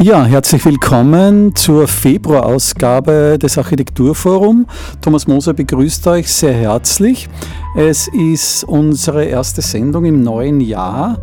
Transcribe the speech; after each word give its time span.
Ja, 0.00 0.24
herzlich 0.24 0.64
willkommen 0.64 1.56
zur 1.56 1.88
Februarausgabe 1.88 3.36
des 3.36 3.58
Architekturforum. 3.58 4.68
Thomas 5.00 5.26
Moser 5.26 5.54
begrüßt 5.54 6.06
euch 6.06 6.32
sehr 6.32 6.52
herzlich. 6.52 7.28
Es 7.76 8.06
ist 8.06 8.62
unsere 8.62 9.24
erste 9.24 9.60
Sendung 9.60 10.04
im 10.04 10.22
neuen 10.22 10.60
Jahr 10.60 11.18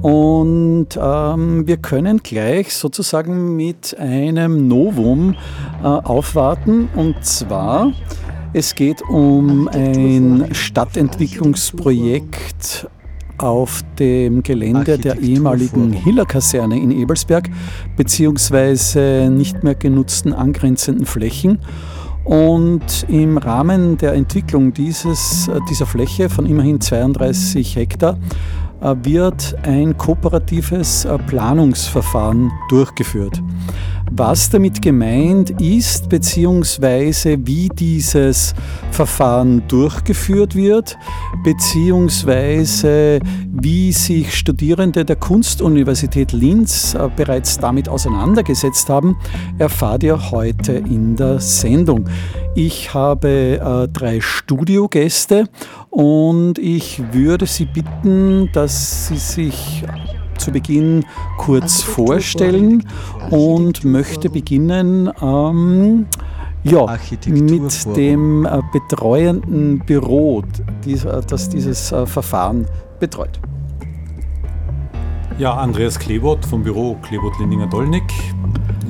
und 0.00 0.96
ähm, 0.96 1.66
wir 1.66 1.78
können 1.78 2.22
gleich 2.22 2.72
sozusagen 2.72 3.56
mit 3.56 3.98
einem 3.98 4.68
Novum 4.68 5.34
äh, 5.82 5.86
aufwarten 5.86 6.88
und 6.94 7.24
zwar 7.24 7.92
es 8.52 8.76
geht 8.76 9.02
um 9.02 9.66
ein 9.68 10.50
Stadtentwicklungsprojekt 10.52 12.86
auf 13.42 13.82
dem 13.98 14.42
Gelände 14.42 14.98
der 14.98 15.18
ehemaligen 15.18 15.92
Hiller-Kaserne 15.92 16.78
in 16.78 16.90
Ebelsberg 16.90 17.48
beziehungsweise 17.96 19.30
nicht 19.30 19.62
mehr 19.64 19.74
genutzten 19.74 20.32
angrenzenden 20.32 21.06
Flächen. 21.06 21.58
Und 22.24 23.06
im 23.08 23.38
Rahmen 23.38 23.96
der 23.96 24.12
Entwicklung 24.12 24.72
dieses, 24.72 25.50
dieser 25.68 25.86
Fläche 25.86 26.28
von 26.28 26.46
immerhin 26.46 26.80
32 26.80 27.76
Hektar 27.76 28.18
äh, 28.80 28.94
wird 29.02 29.56
ein 29.62 29.96
kooperatives 29.96 31.04
äh, 31.04 31.18
Planungsverfahren 31.18 32.50
durchgeführt. 32.68 33.42
Was 34.12 34.50
damit 34.50 34.82
gemeint 34.82 35.50
ist, 35.60 36.08
beziehungsweise 36.08 37.38
wie 37.46 37.68
dieses 37.68 38.54
Verfahren 38.90 39.62
durchgeführt 39.68 40.56
wird, 40.56 40.98
beziehungsweise 41.44 43.20
wie 43.52 43.92
sich 43.92 44.36
Studierende 44.36 45.04
der 45.04 45.14
Kunstuniversität 45.14 46.32
Linz 46.32 46.94
äh, 46.94 47.08
bereits 47.14 47.58
damit 47.58 47.88
auseinandergesetzt 47.88 48.90
haben, 48.90 49.16
erfahrt 49.58 50.02
ihr 50.02 50.30
heute 50.32 50.72
in 50.72 51.14
der 51.14 51.38
Sendung. 51.38 52.08
Ich 52.56 52.92
habe 52.92 53.60
äh, 53.60 53.88
drei 53.92 54.20
Studiogäste 54.20 55.44
und 55.88 56.58
ich 56.58 57.00
würde 57.12 57.46
Sie 57.46 57.66
bitten, 57.66 58.50
dass 58.52 59.06
Sie 59.06 59.18
sich 59.18 59.84
zu 60.40 60.50
Beginn 60.50 61.04
kurz 61.38 61.82
vorstellen 61.82 62.84
und 63.30 63.84
möchte 63.84 64.30
beginnen 64.30 65.10
ähm, 65.22 66.06
ja, 66.64 66.98
mit 67.26 67.96
dem 67.96 68.46
äh, 68.46 68.60
betreuenden 68.72 69.80
Büro, 69.80 70.42
dies, 70.84 71.04
äh, 71.04 71.20
das 71.26 71.48
dieses 71.48 71.92
äh, 71.92 72.06
Verfahren 72.06 72.66
betreut. 72.98 73.38
Ja, 75.38 75.54
Andreas 75.54 75.98
Klebot 75.98 76.44
vom 76.44 76.62
Büro 76.62 76.96
Klebot 77.02 77.38
Lindinger 77.38 77.66
Dollnick. 77.66 78.12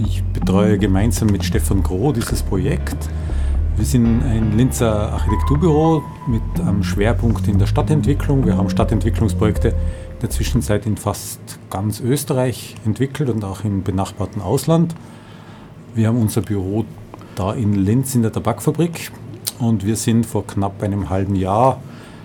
Ich 0.05 0.23
betreue 0.33 0.79
gemeinsam 0.79 1.29
mit 1.29 1.45
Stefan 1.45 1.83
Groh 1.83 2.13
dieses 2.13 2.43
Projekt. 2.43 3.09
Wir 3.77 3.87
sind 3.87 4.23
ein 4.25 4.57
Linzer 4.57 5.13
Architekturbüro 5.13 6.03
mit 6.27 6.43
einem 6.61 6.83
Schwerpunkt 6.83 7.49
in 7.49 7.59
der 7.59 7.67
Stadtentwicklung. 7.67 8.45
Wir 8.45 8.57
haben 8.57 8.69
Stadtentwicklungsprojekte 8.69 9.75
der 10.23 10.31
Zwischenzeit 10.31 10.87
in 10.87 10.97
fast 10.97 11.41
ganz 11.71 12.01
Österreich 12.01 12.75
entwickelt 12.85 13.31
und 13.31 13.45
auch 13.45 13.65
im 13.65 13.83
benachbarten 13.83 14.43
Ausland. 14.43 14.95
Wir 15.95 16.09
haben 16.09 16.21
unser 16.21 16.43
Büro 16.43 16.85
da 17.35 17.53
in 17.53 17.75
Linz 17.75 18.15
in 18.15 18.23
der 18.23 18.33
Tabakfabrik 18.33 19.11
und 19.59 19.85
wir 19.85 19.97
sind 19.97 20.27
vor 20.27 20.47
knapp 20.47 20.83
einem 20.83 21.11
halben 21.11 21.35
Jahr 21.35 21.81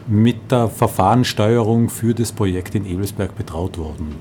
mit 0.07 0.51
der 0.51 0.67
Verfahrenssteuerung 0.67 1.89
für 1.89 2.13
das 2.13 2.31
Projekt 2.31 2.75
in 2.75 2.85
Ebelsberg 2.85 3.35
betraut 3.35 3.77
worden. 3.77 4.15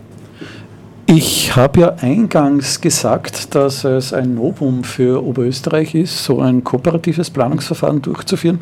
Ich 1.07 1.55
habe 1.55 1.81
ja 1.81 1.89
eingangs 2.01 2.81
gesagt, 2.81 3.55
dass 3.55 3.85
es 3.85 4.15
ein 4.15 4.37
Novum 4.37 4.85
für 4.85 5.23
Oberösterreich 5.23 5.95
ist, 5.95 6.25
so 6.25 6.41
ein 6.41 6.65
kooperatives 6.65 7.29
Planungsverfahren 7.29 8.01
durchzuführen. 8.01 8.61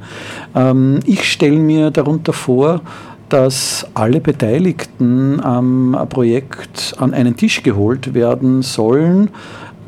Ähm, 0.55 0.99
ich 1.07 1.31
stelle 1.31 1.59
mir 1.59 1.93
darunter 1.93 2.33
vor, 2.33 2.81
dass 3.33 3.87
alle 3.95 4.21
Beteiligten 4.21 5.41
am 5.41 5.97
Projekt 6.11 6.95
an 6.99 7.15
einen 7.15 7.35
Tisch 7.35 7.63
geholt 7.63 8.13
werden 8.13 8.61
sollen. 8.61 9.31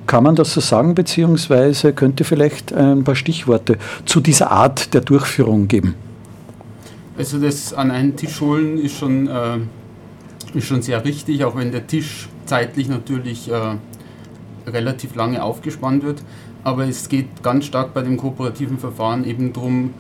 Kann 0.06 0.24
man 0.24 0.34
das 0.34 0.54
so 0.54 0.60
sagen, 0.60 0.94
beziehungsweise 0.94 1.92
könnte 1.92 2.24
vielleicht 2.24 2.72
ein 2.72 3.04
paar 3.04 3.14
Stichworte 3.14 3.76
zu 4.06 4.20
dieser 4.20 4.50
Art 4.50 4.94
der 4.94 5.02
Durchführung 5.02 5.68
geben? 5.68 5.94
Also 7.18 7.38
das 7.38 7.74
an 7.74 7.90
einen 7.90 8.16
Tisch 8.16 8.40
holen 8.40 8.78
ist 8.78 8.96
schon, 8.96 9.28
äh, 9.28 9.58
ist 10.54 10.66
schon 10.66 10.80
sehr 10.80 11.04
richtig, 11.04 11.44
auch 11.44 11.54
wenn 11.54 11.70
der 11.70 11.86
Tisch 11.86 12.28
zeitlich 12.46 12.88
natürlich 12.88 13.50
äh, 13.50 13.76
relativ 14.66 15.14
lange 15.16 15.42
aufgespannt 15.42 16.02
wird. 16.02 16.22
Aber 16.64 16.86
es 16.86 17.10
geht 17.10 17.42
ganz 17.42 17.66
stark 17.66 17.92
bei 17.92 18.00
dem 18.00 18.16
kooperativen 18.16 18.78
Verfahren 18.78 19.24
eben 19.24 19.52
darum, 19.52 19.90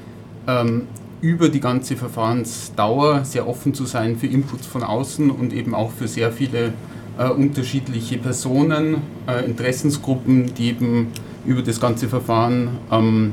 ähm, 0.46 0.82
über 1.24 1.48
die 1.48 1.60
ganze 1.60 1.96
Verfahrensdauer 1.96 3.24
sehr 3.24 3.48
offen 3.48 3.72
zu 3.72 3.86
sein 3.86 4.18
für 4.18 4.26
Inputs 4.26 4.66
von 4.66 4.82
außen 4.82 5.30
und 5.30 5.54
eben 5.54 5.74
auch 5.74 5.90
für 5.90 6.06
sehr 6.06 6.30
viele 6.30 6.74
äh, 7.18 7.30
unterschiedliche 7.30 8.18
Personen, 8.18 8.98
äh, 9.26 9.42
Interessensgruppen, 9.46 10.52
die 10.54 10.68
eben 10.68 11.06
über 11.46 11.62
das 11.62 11.80
ganze 11.80 12.08
Verfahren 12.08 12.68
ähm, 12.92 13.32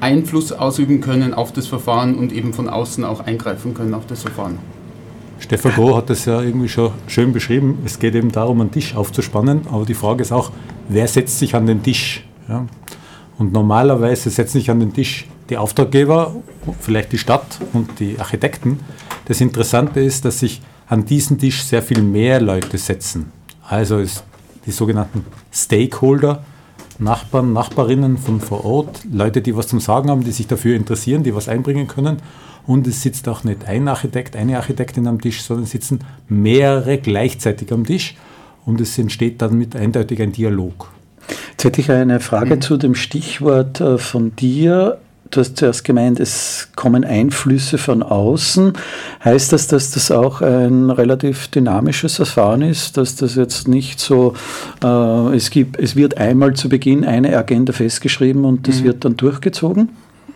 Einfluss 0.00 0.52
ausüben 0.52 1.00
können 1.00 1.32
auf 1.32 1.52
das 1.52 1.66
Verfahren 1.66 2.16
und 2.16 2.32
eben 2.32 2.52
von 2.52 2.68
außen 2.68 3.02
auch 3.02 3.20
eingreifen 3.20 3.72
können 3.72 3.94
auf 3.94 4.06
das 4.06 4.20
Verfahren. 4.20 4.58
Stefan 5.38 5.72
Groh 5.72 5.96
hat 5.96 6.10
das 6.10 6.26
ja 6.26 6.42
irgendwie 6.42 6.68
schon 6.68 6.90
schön 7.06 7.32
beschrieben. 7.32 7.78
Es 7.86 7.98
geht 7.98 8.14
eben 8.14 8.30
darum, 8.30 8.60
einen 8.60 8.70
Tisch 8.70 8.94
aufzuspannen, 8.94 9.62
aber 9.70 9.86
die 9.86 9.94
Frage 9.94 10.20
ist 10.20 10.32
auch, 10.32 10.52
wer 10.90 11.08
setzt 11.08 11.38
sich 11.38 11.54
an 11.54 11.66
den 11.66 11.82
Tisch? 11.82 12.24
Ja? 12.46 12.66
Und 13.38 13.54
normalerweise 13.54 14.28
setzen 14.28 14.58
sich 14.58 14.70
an 14.70 14.80
den 14.80 14.92
Tisch 14.92 15.26
die 15.50 15.56
Auftraggeber, 15.56 16.36
vielleicht 16.80 17.12
die 17.12 17.18
Stadt 17.18 17.58
und 17.72 18.00
die 18.00 18.18
Architekten. 18.18 18.80
Das 19.26 19.40
Interessante 19.40 20.00
ist, 20.00 20.24
dass 20.24 20.40
sich 20.40 20.60
an 20.88 21.04
diesen 21.04 21.38
Tisch 21.38 21.62
sehr 21.62 21.82
viel 21.82 22.02
mehr 22.02 22.40
Leute 22.40 22.78
setzen. 22.78 23.32
Also 23.66 24.02
die 24.66 24.70
sogenannten 24.70 25.24
Stakeholder, 25.52 26.44
Nachbarn, 26.98 27.52
Nachbarinnen 27.52 28.18
von 28.18 28.40
vor 28.40 28.64
Ort, 28.64 29.02
Leute, 29.10 29.40
die 29.40 29.54
was 29.56 29.68
zum 29.68 29.80
Sagen 29.80 30.10
haben, 30.10 30.24
die 30.24 30.32
sich 30.32 30.46
dafür 30.46 30.74
interessieren, 30.74 31.22
die 31.22 31.34
was 31.34 31.48
einbringen 31.48 31.86
können. 31.86 32.16
Und 32.66 32.86
es 32.86 33.02
sitzt 33.02 33.28
auch 33.28 33.44
nicht 33.44 33.66
ein 33.66 33.88
Architekt, 33.88 34.36
eine 34.36 34.56
Architektin 34.58 35.06
am 35.06 35.20
Tisch, 35.20 35.42
sondern 35.42 35.66
sitzen 35.66 36.00
mehrere 36.28 36.98
gleichzeitig 36.98 37.72
am 37.72 37.84
Tisch 37.84 38.14
und 38.66 38.80
es 38.80 38.98
entsteht 38.98 39.40
damit 39.40 39.74
eindeutig 39.74 40.20
ein 40.20 40.32
Dialog. 40.32 40.90
Jetzt 41.50 41.64
hätte 41.64 41.80
ich 41.80 41.90
eine 41.90 42.20
Frage 42.20 42.56
mhm. 42.56 42.60
zu 42.60 42.76
dem 42.76 42.94
Stichwort 42.94 43.80
äh, 43.80 43.98
von 43.98 44.36
dir. 44.36 44.98
Du 45.30 45.40
hast 45.40 45.58
zuerst 45.58 45.84
gemeint, 45.84 46.20
es 46.20 46.68
kommen 46.74 47.04
Einflüsse 47.04 47.76
von 47.76 48.02
außen. 48.02 48.72
Heißt 49.22 49.52
das, 49.52 49.66
dass 49.66 49.90
das 49.90 50.10
auch 50.10 50.40
ein 50.40 50.88
relativ 50.90 51.48
dynamisches 51.48 52.16
Verfahren 52.16 52.62
ist, 52.62 52.96
dass 52.96 53.16
das 53.16 53.34
jetzt 53.34 53.68
nicht 53.68 54.00
so, 54.00 54.32
äh, 54.82 55.36
es, 55.36 55.50
gibt, 55.50 55.78
es 55.78 55.96
wird 55.96 56.16
einmal 56.16 56.54
zu 56.54 56.70
Beginn 56.70 57.04
eine 57.04 57.36
Agenda 57.36 57.74
festgeschrieben 57.74 58.46
und 58.46 58.68
das 58.68 58.80
mhm. 58.80 58.84
wird 58.84 59.04
dann 59.04 59.16
durchgezogen? 59.18 59.90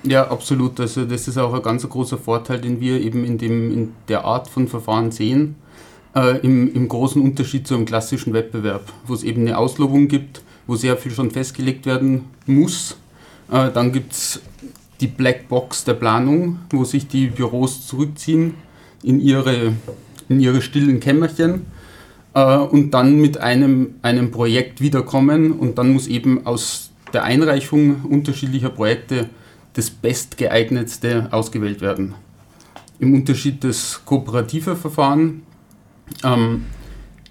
Ja, 0.05 0.31
absolut. 0.31 0.79
Also 0.79 1.05
das 1.05 1.27
ist 1.27 1.39
auch 1.39 1.55
ein 1.55 1.62
ganz 1.62 1.89
großer 1.89 2.19
Vorteil, 2.19 2.61
den 2.61 2.81
wir 2.81 3.00
eben 3.00 3.25
in, 3.25 3.39
dem, 3.39 3.73
in 3.73 3.93
der 4.09 4.25
Art 4.25 4.49
von 4.49 4.69
Verfahren 4.69 5.11
sehen, 5.11 5.55
äh, 6.15 6.39
im, 6.39 6.75
im 6.75 6.89
großen 6.89 7.23
Unterschied 7.23 7.67
zu 7.67 7.77
einem 7.77 7.87
klassischen 7.87 8.35
Wettbewerb, 8.35 8.85
wo 9.06 9.15
es 9.15 9.23
eben 9.23 9.43
eine 9.43 9.56
Auslobung 9.56 10.09
gibt, 10.09 10.43
wo 10.67 10.77
sehr 10.77 10.99
viel 10.99 11.12
schon 11.12 11.31
festgelegt 11.31 11.87
werden 11.87 12.27
muss. 12.47 12.97
Äh, 13.50 13.71
dann 13.71 13.93
gibt 13.93 14.12
es 14.12 14.41
die 15.03 15.09
Blackbox 15.09 15.85
der 15.85 15.95
Planung, 15.95 16.61
wo 16.71 16.85
sich 16.85 17.09
die 17.09 17.27
Büros 17.27 17.87
zurückziehen 17.87 18.55
in 19.03 19.21
ihre, 19.21 19.75
in 20.29 20.41
ihre 20.41 20.63
stillen 20.63 21.01
Kämmerchen 21.01 21.67
äh, 22.35 22.57
und 22.57 22.93
dann 22.93 23.21
mit 23.21 23.39
einem, 23.39 23.97
einem 24.03 24.31
Projekt 24.31 24.81
wiederkommen 24.81 25.53
und 25.53 25.77
dann 25.77 25.93
muss 25.93 26.07
eben 26.07 26.47
aus 26.47 26.91
der 27.13 27.25
Einreichung 27.25 28.03
unterschiedlicher 28.05 28.71
Projekte 28.71 29.29
das 29.75 29.91
bestgeeignetste 29.91 31.29
ausgewählt 31.33 31.81
werden. 31.81 32.15
Im 33.01 33.15
Unterschied 33.15 33.65
das 33.65 34.03
kooperative 34.05 34.77
Verfahren, 34.77 35.43
ähm, 36.23 36.67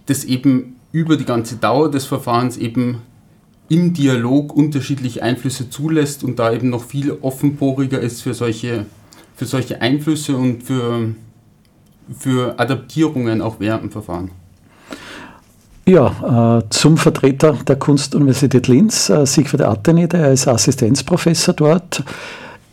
das 0.07 0.25
eben 0.25 0.75
über 0.91 1.15
die 1.15 1.25
ganze 1.25 1.55
Dauer 1.55 1.89
des 1.89 2.05
Verfahrens 2.05 2.57
eben 2.57 3.01
im 3.71 3.93
Dialog 3.93 4.53
unterschiedliche 4.53 5.23
Einflüsse 5.23 5.69
zulässt 5.69 6.25
und 6.25 6.39
da 6.39 6.51
eben 6.51 6.69
noch 6.69 6.83
viel 6.83 7.17
offenporiger 7.21 8.01
ist 8.01 8.21
für 8.21 8.33
solche, 8.33 8.85
für 9.33 9.45
solche 9.45 9.81
Einflüsse 9.81 10.35
und 10.35 10.63
für, 10.63 11.15
für 12.19 12.59
Adaptierungen 12.59 13.41
auch 13.41 13.55
während 13.59 13.83
dem 13.83 13.91
Verfahren. 13.91 14.31
Ja, 15.87 16.57
äh, 16.59 16.69
zum 16.69 16.97
Vertreter 16.97 17.57
der 17.65 17.77
Kunstuniversität 17.77 18.67
Linz, 18.67 19.09
äh, 19.09 19.25
Siegfried 19.25 19.61
Atteneder, 19.61 20.19
er 20.19 20.33
ist 20.33 20.49
Assistenzprofessor 20.49 21.53
dort. 21.53 22.03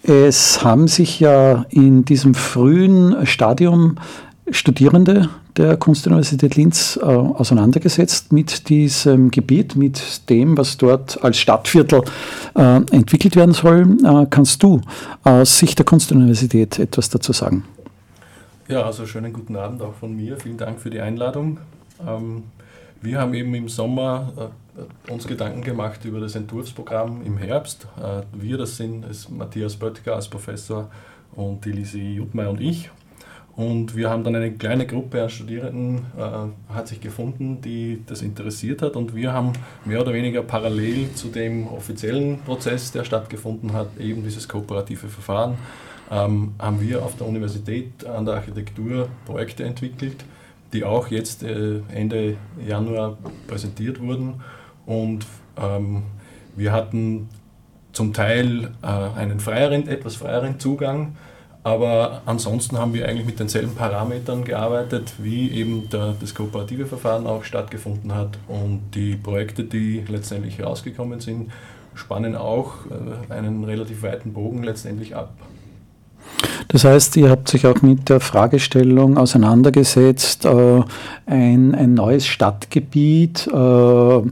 Es 0.02 0.64
haben 0.64 0.88
sich 0.88 1.20
ja 1.20 1.64
in 1.70 2.04
diesem 2.04 2.34
frühen 2.34 3.24
Stadium 3.24 3.98
Studierende 4.50 5.28
der 5.58 5.76
Kunstuniversität 5.76 6.56
Linz 6.56 6.98
äh, 7.00 7.04
auseinandergesetzt 7.04 8.32
mit 8.32 8.68
diesem 8.68 9.30
Gebiet, 9.30 9.76
mit 9.76 10.28
dem, 10.30 10.56
was 10.56 10.76
dort 10.76 11.22
als 11.22 11.38
Stadtviertel 11.38 12.02
äh, 12.56 12.76
entwickelt 12.90 13.36
werden 13.36 13.52
soll. 13.52 13.96
Äh, 14.04 14.26
kannst 14.30 14.62
du 14.62 14.80
aus 15.24 15.58
Sicht 15.58 15.78
der 15.78 15.84
Kunstuniversität 15.84 16.78
etwas 16.78 17.10
dazu 17.10 17.32
sagen? 17.32 17.64
Ja, 18.68 18.82
also 18.82 19.06
schönen 19.06 19.32
guten 19.32 19.56
Abend 19.56 19.82
auch 19.82 19.94
von 19.94 20.14
mir. 20.14 20.36
Vielen 20.36 20.58
Dank 20.58 20.78
für 20.78 20.90
die 20.90 21.00
Einladung. 21.00 21.58
Ähm, 22.06 22.44
wir 23.00 23.20
haben 23.20 23.34
eben 23.34 23.54
im 23.54 23.68
Sommer 23.68 24.50
äh, 24.76 25.12
uns 25.12 25.26
Gedanken 25.26 25.62
gemacht 25.62 26.04
über 26.04 26.20
das 26.20 26.34
Entwurfsprogramm 26.34 27.22
im 27.24 27.38
Herbst. 27.38 27.86
Äh, 27.96 28.22
wir, 28.32 28.58
das 28.58 28.76
sind 28.76 29.04
Matthias 29.30 29.76
Böttger 29.76 30.14
als 30.14 30.28
Professor 30.28 30.90
und 31.32 31.64
die 31.64 31.72
Lisi 31.72 32.14
Jutmeier 32.14 32.50
und 32.50 32.60
ich. 32.60 32.90
Und 33.58 33.96
wir 33.96 34.08
haben 34.08 34.22
dann 34.22 34.36
eine 34.36 34.52
kleine 34.52 34.86
Gruppe 34.86 35.20
an 35.20 35.30
Studierenden, 35.30 36.06
äh, 36.16 36.72
hat 36.72 36.86
sich 36.86 37.00
gefunden, 37.00 37.60
die 37.60 38.04
das 38.06 38.22
interessiert 38.22 38.82
hat. 38.82 38.94
Und 38.94 39.16
wir 39.16 39.32
haben 39.32 39.52
mehr 39.84 40.00
oder 40.00 40.12
weniger 40.12 40.42
parallel 40.42 41.12
zu 41.14 41.26
dem 41.26 41.66
offiziellen 41.66 42.38
Prozess, 42.42 42.92
der 42.92 43.02
stattgefunden 43.02 43.72
hat, 43.72 43.88
eben 43.98 44.22
dieses 44.22 44.46
kooperative 44.46 45.08
Verfahren, 45.08 45.58
ähm, 46.08 46.54
haben 46.60 46.80
wir 46.80 47.04
auf 47.04 47.16
der 47.16 47.26
Universität 47.26 48.06
an 48.06 48.26
der 48.26 48.36
Architektur 48.36 49.08
Projekte 49.26 49.64
entwickelt, 49.64 50.24
die 50.72 50.84
auch 50.84 51.08
jetzt 51.08 51.42
äh, 51.42 51.80
Ende 51.92 52.36
Januar 52.64 53.18
präsentiert 53.48 54.00
wurden. 54.00 54.34
Und 54.86 55.26
ähm, 55.60 56.04
wir 56.54 56.70
hatten 56.70 57.28
zum 57.92 58.12
Teil 58.12 58.70
äh, 58.82 58.86
einen 58.86 59.40
freieren, 59.40 59.88
etwas 59.88 60.14
freieren 60.14 60.60
Zugang 60.60 61.16
aber 61.68 62.22
ansonsten 62.24 62.78
haben 62.78 62.94
wir 62.94 63.06
eigentlich 63.06 63.26
mit 63.26 63.38
denselben 63.38 63.74
Parametern 63.74 64.44
gearbeitet, 64.44 65.12
wie 65.18 65.50
eben 65.50 65.88
der, 65.90 66.14
das 66.18 66.34
kooperative 66.34 66.86
Verfahren 66.86 67.26
auch 67.26 67.44
stattgefunden 67.44 68.14
hat. 68.14 68.38
Und 68.48 68.80
die 68.94 69.16
Projekte, 69.16 69.64
die 69.64 70.02
letztendlich 70.08 70.62
rausgekommen 70.62 71.20
sind, 71.20 71.50
spannen 71.94 72.36
auch 72.36 72.74
äh, 72.86 73.32
einen 73.32 73.64
relativ 73.64 74.02
weiten 74.02 74.32
Bogen 74.32 74.62
letztendlich 74.62 75.14
ab. 75.14 75.34
Das 76.68 76.84
heißt, 76.84 77.16
ihr 77.16 77.30
habt 77.30 77.48
sich 77.48 77.66
auch 77.66 77.82
mit 77.82 78.08
der 78.08 78.20
Fragestellung 78.20 79.16
auseinandergesetzt, 79.16 80.44
äh, 80.44 80.82
ein, 81.26 81.74
ein 81.74 81.94
neues 81.94 82.26
Stadtgebiet 82.26 83.46
äh, 83.46 84.22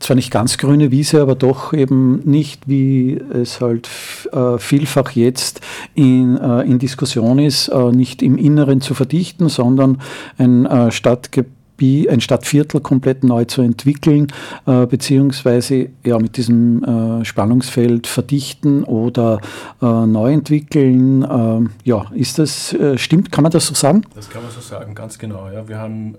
zwar 0.00 0.16
nicht 0.16 0.30
ganz 0.30 0.58
grüne 0.58 0.90
Wiese, 0.90 1.20
aber 1.20 1.34
doch 1.34 1.72
eben 1.72 2.20
nicht, 2.24 2.68
wie 2.68 3.20
es 3.32 3.60
halt 3.60 3.88
äh, 4.32 4.58
vielfach 4.58 5.12
jetzt 5.12 5.60
in, 5.94 6.36
äh, 6.36 6.62
in 6.62 6.78
Diskussion 6.78 7.38
ist, 7.38 7.68
äh, 7.68 7.92
nicht 7.92 8.22
im 8.22 8.36
Inneren 8.36 8.80
zu 8.80 8.94
verdichten, 8.94 9.48
sondern 9.48 10.00
ein 10.36 10.66
äh, 10.66 10.90
Stadtgebiet 10.90 11.58
ein 11.80 12.20
Stadtviertel 12.20 12.80
komplett 12.80 13.22
neu 13.22 13.44
zu 13.44 13.62
entwickeln, 13.62 14.32
äh, 14.66 14.86
beziehungsweise 14.86 15.90
ja, 16.04 16.18
mit 16.18 16.36
diesem 16.36 16.82
äh, 16.82 17.24
Spannungsfeld 17.24 18.06
verdichten 18.06 18.82
oder 18.82 19.40
äh, 19.80 19.86
neu 19.86 20.32
entwickeln. 20.32 21.22
Äh, 21.22 21.88
ja, 21.88 22.06
ist 22.14 22.38
das, 22.38 22.72
äh, 22.72 22.98
stimmt, 22.98 23.30
kann 23.30 23.42
man 23.42 23.52
das 23.52 23.66
so 23.66 23.74
sagen? 23.74 24.02
Das 24.14 24.28
kann 24.28 24.42
man 24.42 24.50
so 24.50 24.60
sagen, 24.60 24.94
ganz 24.94 25.18
genau. 25.18 25.48
Ja. 25.50 25.68
Wir 25.68 25.78
haben, 25.78 26.16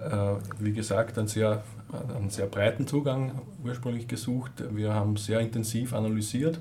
wie 0.59 0.71
gesagt, 0.71 1.17
ein 1.17 1.27
sehr 1.27 1.61
einen 1.94 2.30
sehr 2.30 2.45
breiten 2.45 2.88
Zugang 2.88 3.41
ursprünglich 3.63 4.07
gesucht. 4.07 4.51
Wir 4.71 4.94
haben 4.94 5.18
sehr 5.18 5.39
intensiv 5.39 5.94
analysiert 5.94 6.59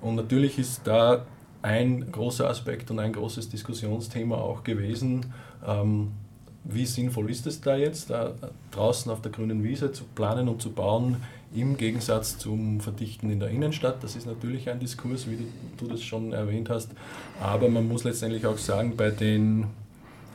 und 0.00 0.16
natürlich 0.16 0.58
ist 0.58 0.82
da 0.84 1.24
ein 1.62 2.10
großer 2.10 2.48
Aspekt 2.48 2.90
und 2.90 2.98
ein 2.98 3.12
großes 3.12 3.48
Diskussionsthema 3.48 4.36
auch 4.36 4.64
gewesen, 4.64 5.26
ähm, 5.66 6.12
wie 6.64 6.86
sinnvoll 6.86 7.30
ist 7.30 7.46
es 7.46 7.60
da 7.60 7.76
jetzt, 7.76 8.10
da 8.10 8.34
draußen 8.70 9.10
auf 9.10 9.22
der 9.22 9.32
grünen 9.32 9.62
Wiese 9.64 9.92
zu 9.92 10.04
planen 10.14 10.48
und 10.48 10.60
zu 10.60 10.70
bauen, 10.70 11.16
im 11.54 11.76
Gegensatz 11.76 12.38
zum 12.38 12.80
Verdichten 12.80 13.30
in 13.30 13.40
der 13.40 13.48
Innenstadt. 13.48 14.04
Das 14.04 14.14
ist 14.14 14.26
natürlich 14.26 14.70
ein 14.70 14.78
Diskurs, 14.78 15.28
wie 15.28 15.36
du, 15.36 15.44
du 15.78 15.86
das 15.88 16.02
schon 16.02 16.32
erwähnt 16.32 16.68
hast, 16.70 16.90
aber 17.40 17.68
man 17.68 17.88
muss 17.88 18.04
letztendlich 18.04 18.46
auch 18.46 18.58
sagen, 18.58 18.94
bei 18.96 19.10
den, 19.10 19.66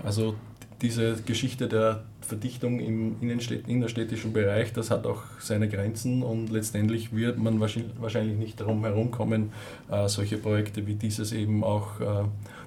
also 0.03 0.35
diese 0.81 1.15
Geschichte 1.25 1.67
der 1.67 2.03
Verdichtung 2.21 2.79
im 2.79 3.15
innerstädtischen 3.21 4.33
Bereich, 4.33 4.73
das 4.73 4.89
hat 4.89 5.05
auch 5.05 5.21
seine 5.39 5.69
Grenzen 5.69 6.23
und 6.23 6.51
letztendlich 6.51 7.15
wird 7.15 7.37
man 7.37 7.59
wahrscheinlich 7.59 8.37
nicht 8.37 8.59
darum 8.59 8.83
herumkommen, 8.83 9.51
äh, 9.91 10.07
solche 10.07 10.37
Projekte 10.37 10.85
wie 10.87 10.95
dieses 10.95 11.31
eben 11.31 11.63
auch 11.63 11.99
äh, 11.99 12.23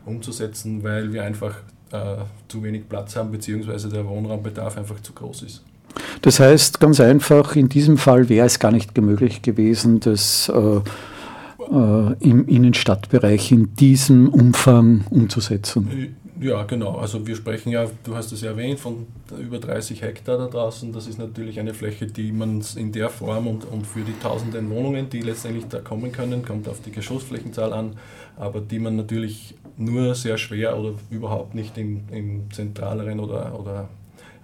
umzusetzen, 0.07 0.83
weil 0.85 1.13
wir 1.13 1.25
einfach 1.25 1.57
äh, 1.91 2.17
zu 2.47 2.63
wenig 2.63 2.89
Platz 2.89 3.17
haben, 3.17 3.33
beziehungsweise 3.33 3.89
der 3.89 4.07
Wohnraumbedarf 4.07 4.79
einfach 4.79 5.01
zu 5.01 5.13
groß 5.13 5.43
ist. 5.43 5.65
Das 6.23 6.39
heißt 6.39 6.81
ganz 6.81 7.01
einfach, 7.01 7.57
in 7.57 7.69
diesem 7.69 7.97
Fall 7.97 8.29
wäre 8.29 8.47
es 8.47 8.59
gar 8.59 8.71
nicht 8.71 8.97
möglich 8.97 9.43
gewesen, 9.43 10.01
das 10.01 10.49
äh, 10.49 10.81
im 12.21 12.47
Innenstadtbereich 12.47 13.53
in 13.53 13.75
diesem 13.75 14.29
Umfang 14.29 15.05
umzusetzen. 15.11 16.17
Ja, 16.41 16.63
genau. 16.63 16.97
Also 16.97 17.27
wir 17.27 17.35
sprechen 17.35 17.71
ja, 17.71 17.91
du 18.05 18.15
hast 18.15 18.31
es 18.31 18.43
ja 18.43 18.51
erwähnt, 18.51 18.79
von 18.79 19.07
über 19.41 19.59
30 19.59 20.03
Hektar 20.03 20.39
da 20.39 20.47
draußen. 20.47 20.93
Das 20.93 21.09
ist 21.09 21.19
natürlich 21.19 21.59
eine 21.59 21.75
Fläche, 21.75 22.07
die 22.07 22.31
man 22.31 22.63
in 22.77 22.93
der 22.93 23.11
Form 23.11 23.49
und, 23.49 23.65
und 23.65 23.85
für 23.87 24.03
die 24.03 24.17
tausenden 24.21 24.71
Wohnungen, 24.71 25.11
die 25.11 25.21
letztendlich 25.21 25.67
da 25.67 25.81
kommen 25.81 26.13
können, 26.13 26.45
kommt 26.45 26.69
auf 26.69 26.81
die 26.81 26.93
Geschossflächenzahl 26.93 27.73
an, 27.73 27.97
aber 28.37 28.61
die 28.61 28.79
man 28.79 28.95
natürlich 28.95 29.57
nur 29.77 30.15
sehr 30.15 30.39
schwer 30.39 30.79
oder 30.79 30.95
überhaupt 31.11 31.57
nicht 31.57 31.77
im, 31.77 32.05
im 32.13 32.51
zentraleren 32.53 33.19
oder, 33.19 33.59
oder 33.59 33.89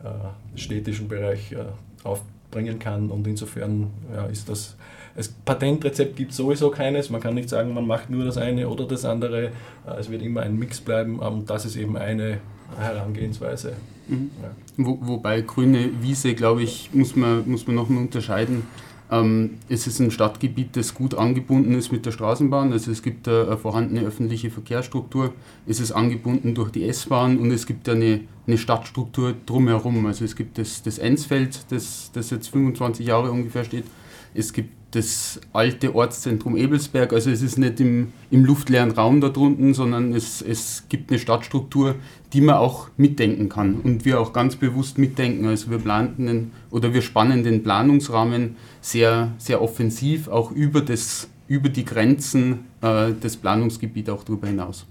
äh, 0.02 0.58
städtischen 0.58 1.06
Bereich 1.06 1.52
äh, 1.52 1.64
aufbringen 2.02 2.80
kann. 2.80 3.08
Und 3.08 3.24
insofern 3.28 3.90
ja, 4.12 4.26
ist 4.26 4.48
das 4.48 4.76
das 5.16 5.28
Patentrezept 5.28 6.16
gibt 6.16 6.32
sowieso 6.32 6.70
keines. 6.70 7.10
Man 7.10 7.20
kann 7.20 7.34
nicht 7.34 7.48
sagen, 7.48 7.72
man 7.72 7.86
macht 7.86 8.10
nur 8.10 8.24
das 8.24 8.36
eine 8.36 8.68
oder 8.68 8.86
das 8.86 9.04
andere. 9.04 9.46
Äh, 9.86 9.98
es 9.98 10.10
wird 10.10 10.22
immer 10.22 10.42
ein 10.42 10.58
Mix 10.58 10.80
bleiben 10.80 11.18
und 11.18 11.48
das 11.50 11.64
ist 11.64 11.76
eben 11.76 11.96
eine 11.96 12.38
Herangehensweise. 12.78 13.74
Mhm. 14.08 14.30
Ja. 14.42 14.50
Wo, 14.76 14.98
wobei 15.02 15.40
grüne 15.42 15.90
Wiese, 16.02 16.34
glaube 16.34 16.62
ich, 16.62 16.90
muss 16.92 17.14
man, 17.16 17.48
muss 17.48 17.66
man 17.66 17.76
nochmal 17.76 18.02
unterscheiden. 18.02 18.66
Ähm, 19.10 19.58
es 19.68 19.86
ist 19.86 20.00
ein 20.00 20.10
Stadtgebiet, 20.10 20.76
das 20.76 20.94
gut 20.94 21.14
angebunden 21.14 21.74
ist 21.74 21.92
mit 21.92 22.06
der 22.06 22.10
Straßenbahn. 22.10 22.72
Also 22.72 22.90
es 22.90 23.02
gibt 23.02 23.28
eine 23.28 23.56
vorhandene 23.56 24.00
öffentliche 24.00 24.50
Verkehrsstruktur, 24.50 25.32
es 25.66 25.78
ist 25.78 25.92
angebunden 25.92 26.54
durch 26.54 26.70
die 26.70 26.84
S-Bahn 26.88 27.38
und 27.38 27.50
es 27.50 27.66
gibt 27.66 27.88
eine, 27.88 28.20
eine 28.46 28.58
Stadtstruktur 28.58 29.34
drumherum. 29.46 30.06
Also 30.06 30.24
es 30.24 30.34
gibt 30.34 30.58
das, 30.58 30.82
das 30.82 30.98
Ensfeld, 30.98 31.66
das, 31.70 32.10
das 32.12 32.30
jetzt 32.30 32.48
25 32.48 33.06
Jahre 33.06 33.30
ungefähr 33.30 33.64
steht. 33.64 33.84
Es 34.32 34.52
gibt 34.52 34.70
das 34.94 35.40
alte 35.52 35.94
Ortszentrum 35.94 36.56
Ebelsberg. 36.56 37.12
Also 37.12 37.30
es 37.30 37.42
ist 37.42 37.58
nicht 37.58 37.80
im, 37.80 38.12
im 38.30 38.44
luftleeren 38.44 38.92
Raum 38.92 39.20
da 39.20 39.28
drunten, 39.28 39.74
sondern 39.74 40.12
es, 40.12 40.42
es 40.42 40.84
gibt 40.88 41.10
eine 41.10 41.18
Stadtstruktur, 41.18 41.96
die 42.32 42.40
man 42.40 42.56
auch 42.56 42.88
mitdenken 42.96 43.48
kann 43.48 43.76
und 43.76 44.04
wir 44.04 44.20
auch 44.20 44.32
ganz 44.32 44.56
bewusst 44.56 44.98
mitdenken. 44.98 45.46
Also 45.46 45.70
wir 45.70 45.78
planten 45.78 46.26
den, 46.26 46.50
oder 46.70 46.94
wir 46.94 47.02
spannen 47.02 47.42
den 47.42 47.62
Planungsrahmen 47.62 48.56
sehr, 48.80 49.32
sehr 49.38 49.62
offensiv 49.62 50.28
auch 50.28 50.50
über, 50.50 50.80
das, 50.80 51.28
über 51.48 51.68
die 51.68 51.84
Grenzen 51.84 52.60
äh, 52.80 53.12
des 53.12 53.36
Planungsgebiets 53.36 54.10
auch 54.10 54.24
darüber 54.24 54.46
hinaus. 54.46 54.86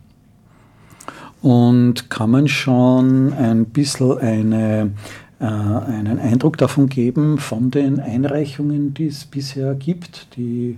Und 1.41 2.09
kann 2.09 2.31
man 2.31 2.47
schon 2.47 3.33
ein 3.33 3.65
bisschen 3.65 4.17
eine 4.19 4.93
einen 5.39 6.19
Eindruck 6.19 6.57
davon 6.57 6.87
geben, 6.87 7.37
von 7.37 7.71
den 7.71 7.99
Einreichungen, 7.99 8.93
die 8.93 9.07
es 9.07 9.25
bisher 9.25 9.75
gibt? 9.75 10.35
Die, 10.37 10.77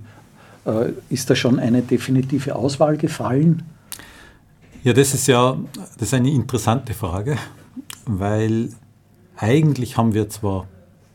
äh, 0.66 0.92
ist 1.10 1.30
da 1.30 1.36
schon 1.36 1.60
eine 1.60 1.82
definitive 1.82 2.56
Auswahl 2.56 2.98
gefallen? 2.98 3.64
Ja, 4.84 4.94
das 4.94 5.14
ist 5.14 5.28
ja 5.28 5.58
das 5.76 6.10
ist 6.10 6.14
eine 6.14 6.30
interessante 6.30 6.94
Frage, 6.94 7.38
weil 8.06 8.70
eigentlich 9.38 9.98
haben 9.98 10.14
wir 10.14 10.30
zwar 10.30 10.68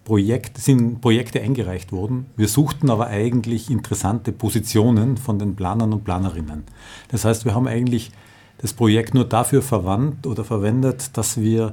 Projekte, 0.04 0.60
sind 0.60 1.00
Projekte 1.00 1.40
eingereicht 1.40 1.92
worden, 1.92 2.26
wir 2.36 2.48
suchten 2.48 2.90
aber 2.90 3.06
eigentlich 3.06 3.70
interessante 3.70 4.32
Positionen 4.32 5.16
von 5.16 5.38
den 5.38 5.54
Planern 5.54 5.92
und 5.92 6.04
Planerinnen. 6.04 6.64
Das 7.08 7.24
heißt, 7.24 7.44
wir 7.44 7.54
haben 7.54 7.68
eigentlich 7.68 8.10
das 8.58 8.72
Projekt 8.72 9.14
nur 9.14 9.24
dafür 9.24 9.62
verwandt 9.62 10.26
oder 10.26 10.44
verwendet, 10.44 11.16
dass 11.16 11.40
wir 11.40 11.72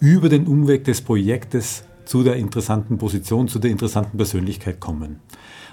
über 0.00 0.28
den 0.28 0.46
Umweg 0.46 0.84
des 0.84 1.00
Projektes 1.00 1.84
zu 2.04 2.22
der 2.22 2.36
interessanten 2.36 2.98
Position, 2.98 3.48
zu 3.48 3.58
der 3.58 3.70
interessanten 3.70 4.16
Persönlichkeit 4.16 4.80
kommen. 4.80 5.20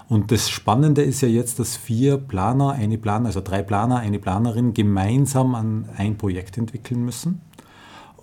Und 0.07 0.31
das 0.31 0.49
Spannende 0.49 1.01
ist 1.01 1.21
ja 1.21 1.27
jetzt, 1.27 1.59
dass 1.59 1.77
vier 1.77 2.17
Planer, 2.17 2.71
eine 2.71 2.97
Planer, 2.97 3.27
also 3.27 3.41
drei 3.41 3.63
Planer, 3.63 3.97
eine 3.97 4.19
Planerin 4.19 4.73
gemeinsam 4.73 5.55
an 5.55 5.89
ein 5.95 6.17
Projekt 6.17 6.57
entwickeln 6.57 7.03
müssen 7.03 7.41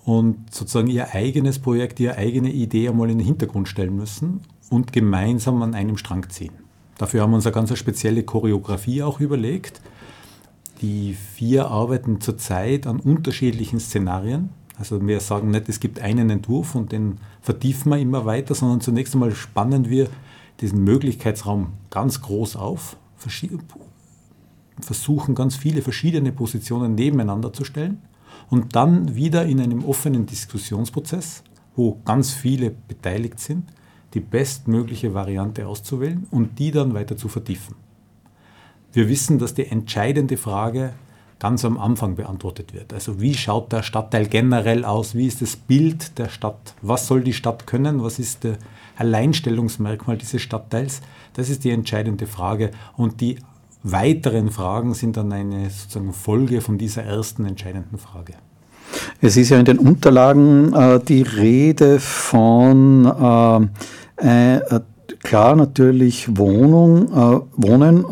und 0.05 0.53
sozusagen 0.55 0.89
ihr 0.89 1.15
eigenes 1.15 1.59
Projekt, 1.59 1.99
ihre 2.01 2.17
eigene 2.17 2.53
Idee 2.53 2.89
einmal 2.89 3.11
in 3.11 3.19
den 3.19 3.27
Hintergrund 3.27 3.69
stellen 3.69 3.97
müssen 3.97 4.41
und 4.71 4.93
gemeinsam 4.93 5.61
an 5.63 5.75
einem 5.75 5.97
Strang 5.97 6.29
ziehen. 6.31 6.55
Dafür 6.99 7.23
haben 7.23 7.31
wir 7.31 7.37
uns 7.37 7.47
eine 7.47 7.55
ganz 7.55 7.77
spezielle 7.77 8.23
Choreografie 8.23 9.03
auch 9.03 9.19
überlegt. 9.19 9.81
Die 10.83 11.15
vier 11.15 11.67
arbeiten 11.69 12.21
zurzeit 12.21 12.87
an 12.87 13.01
unterschiedlichen 13.01 13.81
Szenarien. 13.81 14.51
Also 14.79 15.07
wir 15.07 15.21
sagen 15.21 15.51
nicht, 15.51 15.69
es 15.69 15.81
gibt 15.81 16.01
einen 16.01 16.31
Entwurf 16.31 16.75
und 16.75 16.93
den 16.93 17.19
vertiefen 17.41 17.91
wir 17.91 17.99
immer 17.99 18.25
weiter, 18.25 18.55
sondern 18.55 18.81
zunächst 18.81 19.15
einmal 19.15 19.33
spannen 19.33 19.89
wir 19.89 20.09
diesen 20.61 20.83
Möglichkeitsraum 20.85 21.73
ganz 21.91 22.21
groß 22.23 22.57
auf, 22.57 22.97
versuchen 24.81 25.35
ganz 25.35 25.57
viele 25.57 25.83
verschiedene 25.83 26.33
Positionen 26.33 26.95
nebeneinander 26.95 27.53
zu 27.53 27.65
stellen 27.65 28.03
und 28.51 28.75
dann 28.75 29.15
wieder 29.15 29.45
in 29.47 29.61
einem 29.61 29.85
offenen 29.85 30.27
Diskussionsprozess, 30.27 31.43
wo 31.77 32.01
ganz 32.05 32.33
viele 32.33 32.71
beteiligt 32.71 33.39
sind, 33.41 33.65
die 34.15 34.21
bestmögliche 34.21 35.15
Variante 35.15 35.67
auszuwählen 35.67 36.27
und 36.31 36.59
die 36.59 36.71
dann 36.71 36.95
weiter 36.95 37.17
zu 37.17 37.29
vertiefen. 37.29 37.77
Wir 38.93 39.09
wissen, 39.09 39.39
dass 39.39 39.55
die 39.55 39.67
entscheidende 39.67 40.37
Frage 40.37 40.93
ganz 41.43 41.65
am 41.65 41.77
Anfang 41.77 42.15
beantwortet 42.15 42.73
wird. 42.73 42.95
Also 42.95 43.21
wie 43.21 43.35
schaut 43.35 43.73
der 43.73 43.83
Stadtteil 43.83 44.27
generell 44.27 44.85
aus? 44.85 45.17
Wie 45.17 45.27
ist 45.27 45.43
das 45.43 45.57
Bild 45.57 46.17
der 46.17 46.29
Stadt? 46.29 46.75
Was 46.83 47.09
soll 47.09 47.23
die 47.23 47.33
Stadt 47.33 47.67
können? 47.67 48.01
Was 48.01 48.21
ist 48.21 48.45
der 48.45 48.59
Alleinstellungsmerkmal 48.97 50.17
dieses 50.17 50.41
Stadtteils? 50.41 51.01
Das 51.35 51.51
ist 51.51 51.65
die 51.65 51.71
entscheidende 51.71 52.29
Frage. 52.29 52.71
Und 52.97 53.21
die 53.21 53.39
weiteren 53.83 54.53
Fragen 54.53 54.95
sind 54.95 55.17
dann 55.17 55.33
eine 55.33 55.69
sozusagen 55.69 56.13
Folge 56.13 56.61
von 56.61 56.79
dieser 56.79 57.03
ersten 57.03 57.45
entscheidenden 57.45 57.99
Frage. 57.99 58.35
Es 59.21 59.37
ist 59.37 59.49
ja 59.49 59.59
in 59.59 59.65
den 59.65 59.81
Unterlagen 59.81 60.73
äh, 60.73 61.01
die 61.01 61.23
Rede 61.23 61.99
von 61.99 63.71
äh, 64.21 64.57
äh, 64.57 64.81
klar 65.23 65.57
natürlich 65.57 66.37
Wohnung, 66.37 67.09
äh, 67.09 67.41
Wohnen, 67.57 68.05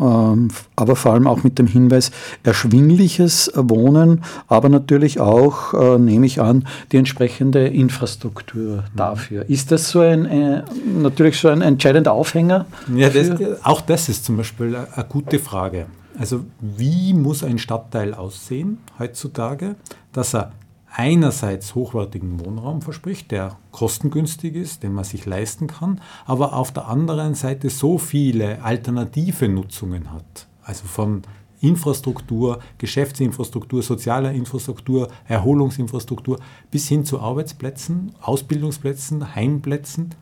äh, 0.49 0.53
aber 0.75 0.95
vor 0.95 1.13
allem 1.13 1.27
auch 1.27 1.43
mit 1.43 1.59
dem 1.59 1.67
Hinweis 1.67 2.11
erschwingliches 2.43 3.51
Wohnen, 3.55 4.23
aber 4.47 4.69
natürlich 4.69 5.19
auch, 5.19 5.73
äh, 5.73 5.99
nehme 5.99 6.25
ich 6.25 6.41
an, 6.41 6.67
die 6.91 6.97
entsprechende 6.97 7.67
Infrastruktur 7.67 8.77
mhm. 8.77 8.81
dafür. 8.95 9.49
Ist 9.49 9.71
das 9.71 9.89
so 9.89 9.99
ein, 9.99 10.25
äh, 10.25 10.63
natürlich 11.01 11.39
so 11.39 11.49
ein 11.49 11.61
entscheidender 11.61 12.13
Aufhänger? 12.13 12.65
Ja, 12.95 13.09
das, 13.09 13.29
auch 13.63 13.81
das 13.81 14.09
ist 14.09 14.25
zum 14.25 14.37
Beispiel 14.37 14.75
eine 14.75 15.05
gute 15.07 15.39
Frage. 15.39 15.87
Also 16.17 16.41
wie 16.59 17.13
muss 17.13 17.43
ein 17.43 17.57
Stadtteil 17.57 18.13
aussehen 18.13 18.79
heutzutage, 18.99 19.75
dass 20.11 20.35
er 20.35 20.51
einerseits 20.93 21.73
hochwertigen 21.73 22.43
Wohnraum 22.43 22.81
verspricht, 22.81 23.31
der 23.31 23.57
kostengünstig 23.71 24.55
ist, 24.55 24.83
den 24.83 24.93
man 24.93 25.05
sich 25.05 25.25
leisten 25.25 25.67
kann, 25.67 26.01
aber 26.25 26.53
auf 26.53 26.71
der 26.71 26.87
anderen 26.87 27.33
Seite 27.33 27.69
so 27.69 27.97
viele 27.97 28.63
alternative 28.63 29.47
Nutzungen 29.47 30.11
hat. 30.11 30.47
Also 30.63 30.85
von 30.85 31.21
Infrastruktur, 31.61 32.59
Geschäftsinfrastruktur, 32.77 33.83
sozialer 33.83 34.31
Infrastruktur, 34.31 35.07
Erholungsinfrastruktur 35.27 36.39
bis 36.71 36.87
hin 36.87 37.05
zu 37.05 37.19
Arbeitsplätzen, 37.19 38.13
Ausbildungsplätzen, 38.21 39.35
Heimplätzen, 39.35 40.15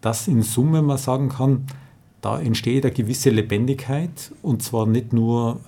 dass 0.00 0.28
in 0.28 0.42
Summe 0.42 0.82
man 0.82 0.98
sagen 0.98 1.30
kann, 1.30 1.66
da 2.20 2.40
entsteht 2.40 2.84
eine 2.84 2.94
gewisse 2.94 3.30
Lebendigkeit 3.30 4.32
und 4.42 4.62
zwar 4.62 4.86
nicht 4.86 5.12
nur 5.12 5.60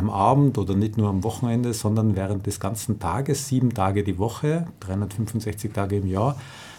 am 0.00 0.10
Abend 0.10 0.58
oder 0.58 0.74
nicht 0.74 0.96
nur 0.96 1.08
am 1.08 1.22
Wochenende, 1.22 1.72
sondern 1.72 2.16
während 2.16 2.46
des 2.46 2.58
ganzen 2.58 2.98
Tages, 2.98 3.46
sieben 3.46 3.72
Tage 3.72 4.02
die 4.02 4.18
Woche, 4.18 4.66
365 4.80 5.72
Tage 5.72 5.98
im 5.98 6.06
Jahr. 6.06 6.36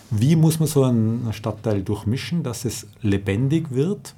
Wie 0.10 0.36
muss 0.36 0.60
man 0.60 0.68
so 0.68 0.84
einen 0.84 1.32
Stadtteil 1.32 1.84
durchmischen, 1.84 2.44
dass 2.44 2.66
es 2.66 2.88
lebendig 3.01 3.72
wird, 3.72 4.16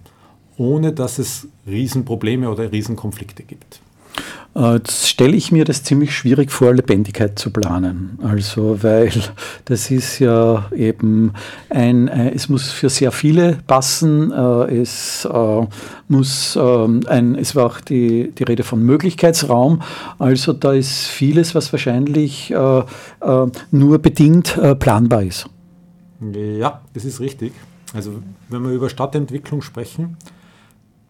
ohne 0.58 0.92
dass 0.94 1.20
es 1.20 1.48
Riesenprobleme 1.68 2.50
oder 2.50 2.72
Riesenkonflikte 2.72 3.44
gibt? 3.44 3.82
Äh, 4.56 4.76
jetzt 4.76 5.08
stelle 5.10 5.36
ich 5.36 5.52
mir 5.52 5.66
das 5.66 5.84
ziemlich 5.84 6.16
schwierig 6.16 6.52
vor, 6.52 6.74
Lebendigkeit 6.74 7.40
zu 7.40 7.52
planen. 7.52 8.20
Also, 8.22 8.84
weil 8.84 9.12
das 9.66 9.90
ist 9.90 10.20
ja 10.20 10.70
eben 10.76 11.34
ein, 11.70 12.08
äh, 12.08 12.32
es 12.34 12.50
muss 12.50 12.70
für 12.70 12.90
sehr 12.90 13.12
viele 13.12 13.58
passen. 13.68 14.32
Äh, 14.32 14.82
es 14.82 15.28
muss 16.08 16.58
ähm, 16.60 17.02
ein, 17.08 17.36
es 17.36 17.56
war 17.56 17.66
auch 17.66 17.82
die, 17.82 18.32
die 18.32 18.44
Rede 18.44 18.64
von 18.64 18.84
Möglichkeitsraum. 18.84 19.82
Also, 20.20 20.54
da 20.54 20.74
ist 20.74 21.08
vieles, 21.08 21.56
was 21.56 21.72
wahrscheinlich 21.72 22.54
nur 23.72 24.00
bedingt 24.00 24.60
planbar 24.80 25.24
ist. 25.24 25.48
Ja, 26.60 26.82
das 26.94 27.06
ist 27.06 27.20
richtig. 27.20 27.54
Also, 27.94 28.22
wenn 28.50 28.64
wir 28.64 28.72
über 28.72 28.90
Stadtentwicklung 28.90 29.62
sprechen, 29.62 30.18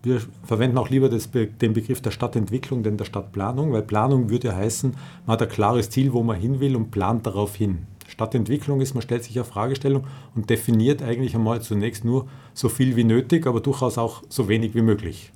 wir 0.03 0.21
verwenden 0.43 0.77
auch 0.77 0.89
lieber 0.89 1.09
das, 1.09 1.29
den 1.31 1.73
Begriff 1.73 2.01
der 2.01 2.11
Stadtentwicklung 2.11 2.83
denn 2.83 2.97
der 2.97 3.05
Stadtplanung, 3.05 3.71
weil 3.71 3.83
Planung 3.83 4.29
würde 4.29 4.49
ja 4.49 4.55
heißen, 4.55 4.93
man 5.25 5.33
hat 5.33 5.41
ein 5.41 5.49
klares 5.49 5.89
Ziel, 5.89 6.11
wo 6.11 6.21
man 6.23 6.39
hin 6.39 6.59
will 6.59 6.75
und 6.75 6.91
plant 6.91 7.25
darauf 7.25 7.55
hin. 7.55 7.87
Stadtentwicklung 8.07 8.81
ist, 8.81 8.93
man 8.93 9.01
stellt 9.01 9.23
sich 9.23 9.37
eine 9.37 9.45
Fragestellung 9.45 10.03
und 10.35 10.49
definiert 10.49 11.01
eigentlich 11.01 11.35
einmal 11.35 11.61
zunächst 11.61 12.03
nur 12.03 12.27
so 12.53 12.69
viel 12.69 12.95
wie 12.97 13.05
nötig, 13.05 13.47
aber 13.47 13.61
durchaus 13.61 13.97
auch 13.97 14.23
so 14.27 14.49
wenig 14.49 14.75
wie 14.75 14.81
möglich. 14.81 15.31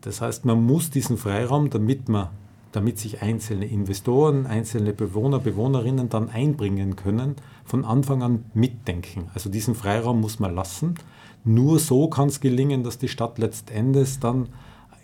Das 0.00 0.20
heißt, 0.20 0.44
man 0.44 0.62
muss 0.62 0.90
diesen 0.90 1.16
Freiraum, 1.16 1.70
damit 1.70 2.08
man 2.08 2.28
damit 2.72 2.98
sich 2.98 3.22
einzelne 3.22 3.66
Investoren, 3.66 4.46
einzelne 4.46 4.92
Bewohner, 4.92 5.38
Bewohnerinnen 5.38 6.08
dann 6.08 6.28
einbringen 6.28 6.96
können, 6.96 7.36
von 7.64 7.84
Anfang 7.84 8.24
an 8.24 8.46
mitdenken. 8.52 9.28
Also 9.32 9.48
diesen 9.48 9.76
Freiraum 9.76 10.20
muss 10.20 10.40
man 10.40 10.52
lassen 10.52 10.96
nur 11.44 11.78
so 11.78 12.08
kann 12.08 12.28
es 12.28 12.40
gelingen, 12.40 12.82
dass 12.82 12.98
die 12.98 13.08
Stadt 13.08 13.38
letztendlich 13.38 14.18
dann 14.18 14.48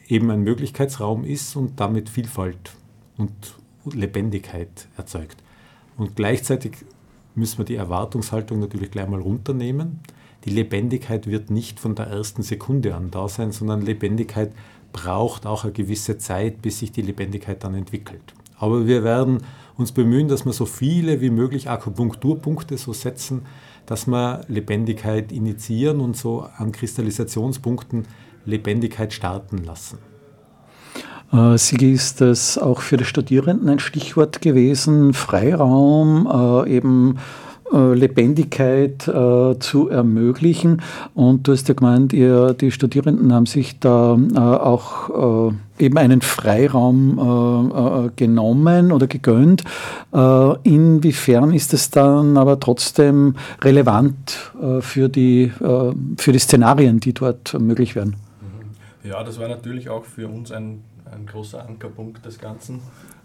eben 0.09 0.31
ein 0.31 0.41
Möglichkeitsraum 0.41 1.25
ist 1.25 1.55
und 1.55 1.79
damit 1.79 2.09
Vielfalt 2.09 2.73
und 3.19 3.33
Lebendigkeit 3.85 4.89
erzeugt. 4.97 5.37
Und 5.97 6.17
gleichzeitig 6.17 6.73
müssen 7.35 7.59
wir 7.59 7.65
die 7.65 7.77
Erwartungshaltung 7.77 8.59
natürlich 8.59 8.91
gleich 8.91 9.09
mal 9.09 9.21
runternehmen. 9.21 10.01
Die 10.45 10.51
Lebendigkeit 10.51 11.27
wird 11.27 11.51
nicht 11.51 11.79
von 11.79 11.95
der 11.95 12.07
ersten 12.07 12.43
Sekunde 12.43 12.95
an 12.95 13.11
da 13.11 13.29
sein, 13.29 13.53
sondern 13.53 13.83
Lebendigkeit 13.83 14.53
braucht 14.93 15.47
auch 15.47 15.65
eine 15.65 15.73
gewisse 15.73 16.19
Zeit, 16.19 16.63
bis 16.63 16.79
sich 16.81 16.91
die 16.91 17.03
Lebendigkeit 17.03 17.63
dann 17.63 17.75
entwickelt. 17.75 18.35
Aber 18.59 18.87
wir 18.87 19.05
werden 19.05 19.43
uns 19.77 19.93
bemühen, 19.93 20.29
dass 20.29 20.45
wir 20.45 20.53
so 20.53 20.67
viele 20.67 21.21
wie 21.21 21.31
möglich 21.31 21.69
Akupunkturpunkte 21.69 22.77
so 22.77 22.93
setzen, 22.93 23.43
dass 23.91 24.07
wir 24.07 24.43
Lebendigkeit 24.47 25.33
initiieren 25.33 26.01
und 26.01 26.17
so 26.17 26.47
an 26.57 26.71
Kristallisationspunkten 26.71 28.07
Lebendigkeit 28.45 29.13
starten 29.13 29.65
lassen. 29.65 29.99
Äh, 31.33 31.59
Sie 31.59 31.93
ist 31.93 32.21
das 32.21 32.57
auch 32.57 32.83
für 32.83 32.97
die 32.97 33.05
Studierenden 33.05 33.69
ein 33.69 33.81
Stichwort 33.81 34.41
gewesen, 34.41 35.13
Freiraum, 35.13 36.65
äh, 36.67 36.71
eben 36.71 37.19
Lebendigkeit 37.73 39.07
äh, 39.07 39.59
zu 39.59 39.89
ermöglichen. 39.89 40.83
Und 41.15 41.47
du 41.47 41.53
hast 41.53 41.69
ja 41.69 41.75
gemeint, 41.75 42.13
ihr, 42.13 42.55
die 42.55 42.71
Studierenden 42.71 43.33
haben 43.33 43.47
sich 43.47 43.79
da 43.79 44.19
äh, 44.35 44.39
auch 44.39 45.51
äh, 45.51 45.85
eben 45.85 45.99
einen 45.99 46.21
Freiraum 46.21 47.19
äh, 47.19 48.07
äh, 48.07 48.11
genommen 48.17 48.93
oder 48.93 49.07
gegönnt. 49.07 49.65
inwiefern 50.63 51.53
ist 51.53 51.73
es 51.73 51.91
dann 51.91 52.37
aber 52.37 52.59
trotzdem 52.61 53.35
relevant 53.63 54.53
für, 54.81 55.09
die, 55.09 55.53
für 56.17 56.33
die 56.33 56.39
Szenarien, 56.39 57.01
die 57.01 57.13
dort 57.13 57.59
möglich 57.59 57.95
werden? 57.95 58.17
Ja, 59.05 59.23
das 59.23 59.39
war 59.39 59.49
natürlich 59.49 59.89
auch 59.89 60.05
für 60.05 60.29
uns 60.29 60.53
ein, 60.53 60.83
ein 61.11 61.27
großer 61.27 61.67
Ankerpunkt 61.67 62.25
des 62.27 62.39
Ganzen. 62.39 62.81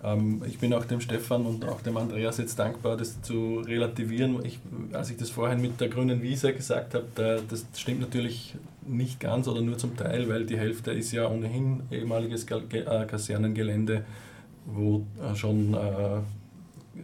Ähm, 0.05 0.43
ich 0.47 0.59
bin 0.59 0.73
auch 0.73 0.85
dem 0.85 1.01
Stefan 1.01 1.45
und 1.45 1.65
auch 1.65 1.81
dem 1.81 1.97
Andreas 1.97 2.37
jetzt 2.37 2.59
dankbar, 2.59 2.95
das 2.95 3.21
zu 3.21 3.59
relativieren. 3.59 4.45
Ich, 4.45 4.59
als 4.93 5.09
ich 5.09 5.17
das 5.17 5.29
vorhin 5.29 5.61
mit 5.61 5.81
der 5.81 5.89
grünen 5.89 6.21
Wiese 6.21 6.53
gesagt 6.53 6.93
habe, 6.93 7.05
da, 7.15 7.37
das 7.49 7.65
stimmt 7.75 8.01
natürlich 8.01 8.55
nicht 8.85 9.19
ganz 9.19 9.47
oder 9.47 9.61
nur 9.61 9.77
zum 9.77 9.97
Teil, 9.97 10.29
weil 10.29 10.45
die 10.45 10.57
Hälfte 10.57 10.91
ist 10.91 11.11
ja 11.11 11.27
ohnehin 11.27 11.81
ehemaliges 11.89 12.45
äh, 12.45 13.05
Kasernengelände, 13.07 14.05
wo 14.65 15.05
äh, 15.21 15.35
schon 15.35 15.73
äh, 15.73 16.21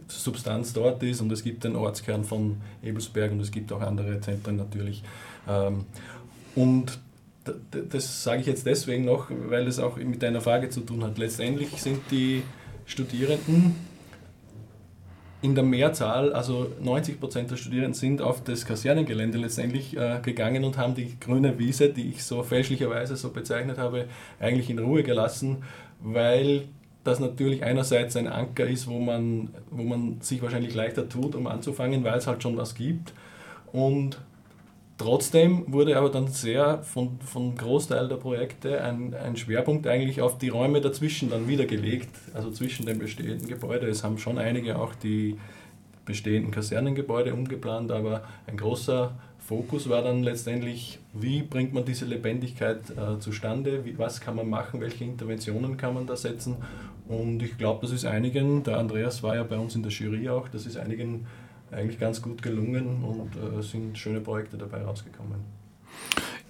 Substanz 0.07 0.73
dort 0.73 1.01
ist 1.03 1.21
und 1.21 1.31
es 1.31 1.43
gibt 1.43 1.63
den 1.63 1.75
Ortskern 1.75 2.23
von 2.23 2.57
Ebelsberg 2.83 3.31
und 3.31 3.41
es 3.41 3.51
gibt 3.51 3.73
auch 3.73 3.81
andere 3.81 4.21
Zentren 4.21 4.57
natürlich. 4.57 5.03
Ähm, 5.49 5.85
und 6.55 6.99
das 7.71 8.23
sage 8.23 8.41
ich 8.41 8.47
jetzt 8.47 8.67
deswegen 8.67 9.05
noch, 9.05 9.31
weil 9.47 9.67
es 9.67 9.79
auch 9.79 9.97
mit 9.97 10.21
deiner 10.21 10.41
Frage 10.41 10.69
zu 10.69 10.81
tun 10.81 11.03
hat. 11.03 11.17
Letztendlich 11.17 11.69
sind 11.81 11.99
die 12.11 12.43
Studierenden 12.91 13.75
in 15.41 15.55
der 15.55 15.63
Mehrzahl, 15.63 16.33
also 16.33 16.67
90 16.81 17.19
Prozent 17.19 17.49
der 17.49 17.55
Studierenden 17.55 17.93
sind 17.93 18.21
auf 18.21 18.43
das 18.43 18.65
Kasernengelände 18.65 19.37
letztendlich 19.37 19.95
äh, 19.95 20.19
gegangen 20.21 20.65
und 20.65 20.77
haben 20.77 20.93
die 20.93 21.17
grüne 21.19 21.57
Wiese, 21.57 21.89
die 21.89 22.09
ich 22.09 22.23
so 22.23 22.43
fälschlicherweise 22.43 23.15
so 23.15 23.31
bezeichnet 23.31 23.77
habe, 23.77 24.05
eigentlich 24.39 24.69
in 24.69 24.77
Ruhe 24.77 25.03
gelassen, 25.03 25.63
weil 26.01 26.67
das 27.05 27.21
natürlich 27.21 27.63
einerseits 27.63 28.17
ein 28.17 28.27
Anker 28.27 28.67
ist, 28.67 28.87
wo 28.87 28.99
man, 28.99 29.49
wo 29.71 29.83
man 29.83 30.19
sich 30.19 30.41
wahrscheinlich 30.41 30.75
leichter 30.75 31.07
tut, 31.07 31.33
um 31.33 31.47
anzufangen, 31.47 32.03
weil 32.03 32.17
es 32.17 32.27
halt 32.27 32.43
schon 32.43 32.57
was 32.57 32.75
gibt. 32.75 33.13
Und 33.71 34.19
Trotzdem 35.01 35.63
wurde 35.73 35.97
aber 35.97 36.11
dann 36.11 36.27
sehr 36.27 36.83
von, 36.83 37.17
vom 37.25 37.55
Großteil 37.55 38.07
der 38.07 38.17
Projekte 38.17 38.83
ein, 38.83 39.15
ein 39.15 39.35
Schwerpunkt 39.35 39.87
eigentlich 39.87 40.21
auf 40.21 40.37
die 40.37 40.49
Räume 40.49 40.79
dazwischen 40.79 41.31
dann 41.31 41.47
wieder 41.47 41.65
gelegt, 41.65 42.11
also 42.35 42.51
zwischen 42.51 42.85
den 42.85 42.99
bestehenden 42.99 43.47
Gebäuden. 43.47 43.89
Es 43.89 44.03
haben 44.03 44.19
schon 44.19 44.37
einige 44.37 44.77
auch 44.77 44.93
die 44.93 45.37
bestehenden 46.05 46.51
Kasernengebäude 46.51 47.33
umgeplant, 47.33 47.91
aber 47.91 48.21
ein 48.45 48.57
großer 48.57 49.15
Fokus 49.39 49.89
war 49.89 50.03
dann 50.03 50.21
letztendlich, 50.21 50.99
wie 51.13 51.41
bringt 51.41 51.73
man 51.73 51.83
diese 51.83 52.05
Lebendigkeit 52.05 52.81
äh, 52.91 53.17
zustande, 53.19 53.83
wie, 53.83 53.97
was 53.97 54.21
kann 54.21 54.35
man 54.35 54.51
machen, 54.51 54.81
welche 54.81 55.03
Interventionen 55.03 55.77
kann 55.77 55.95
man 55.95 56.05
da 56.05 56.15
setzen. 56.15 56.57
Und 57.07 57.41
ich 57.41 57.57
glaube, 57.57 57.79
das 57.81 57.91
ist 57.91 58.05
einigen, 58.05 58.61
der 58.61 58.77
Andreas 58.77 59.23
war 59.23 59.35
ja 59.35 59.41
bei 59.41 59.57
uns 59.57 59.73
in 59.73 59.81
der 59.81 59.91
Jury 59.91 60.29
auch, 60.29 60.47
das 60.47 60.67
ist 60.67 60.77
einigen 60.77 61.25
eigentlich 61.71 61.99
ganz 61.99 62.21
gut 62.21 62.41
gelungen 62.41 63.03
und 63.03 63.35
äh, 63.35 63.61
sind 63.61 63.97
schöne 63.97 64.19
Projekte 64.19 64.57
dabei 64.57 64.83
rausgekommen. 64.83 65.61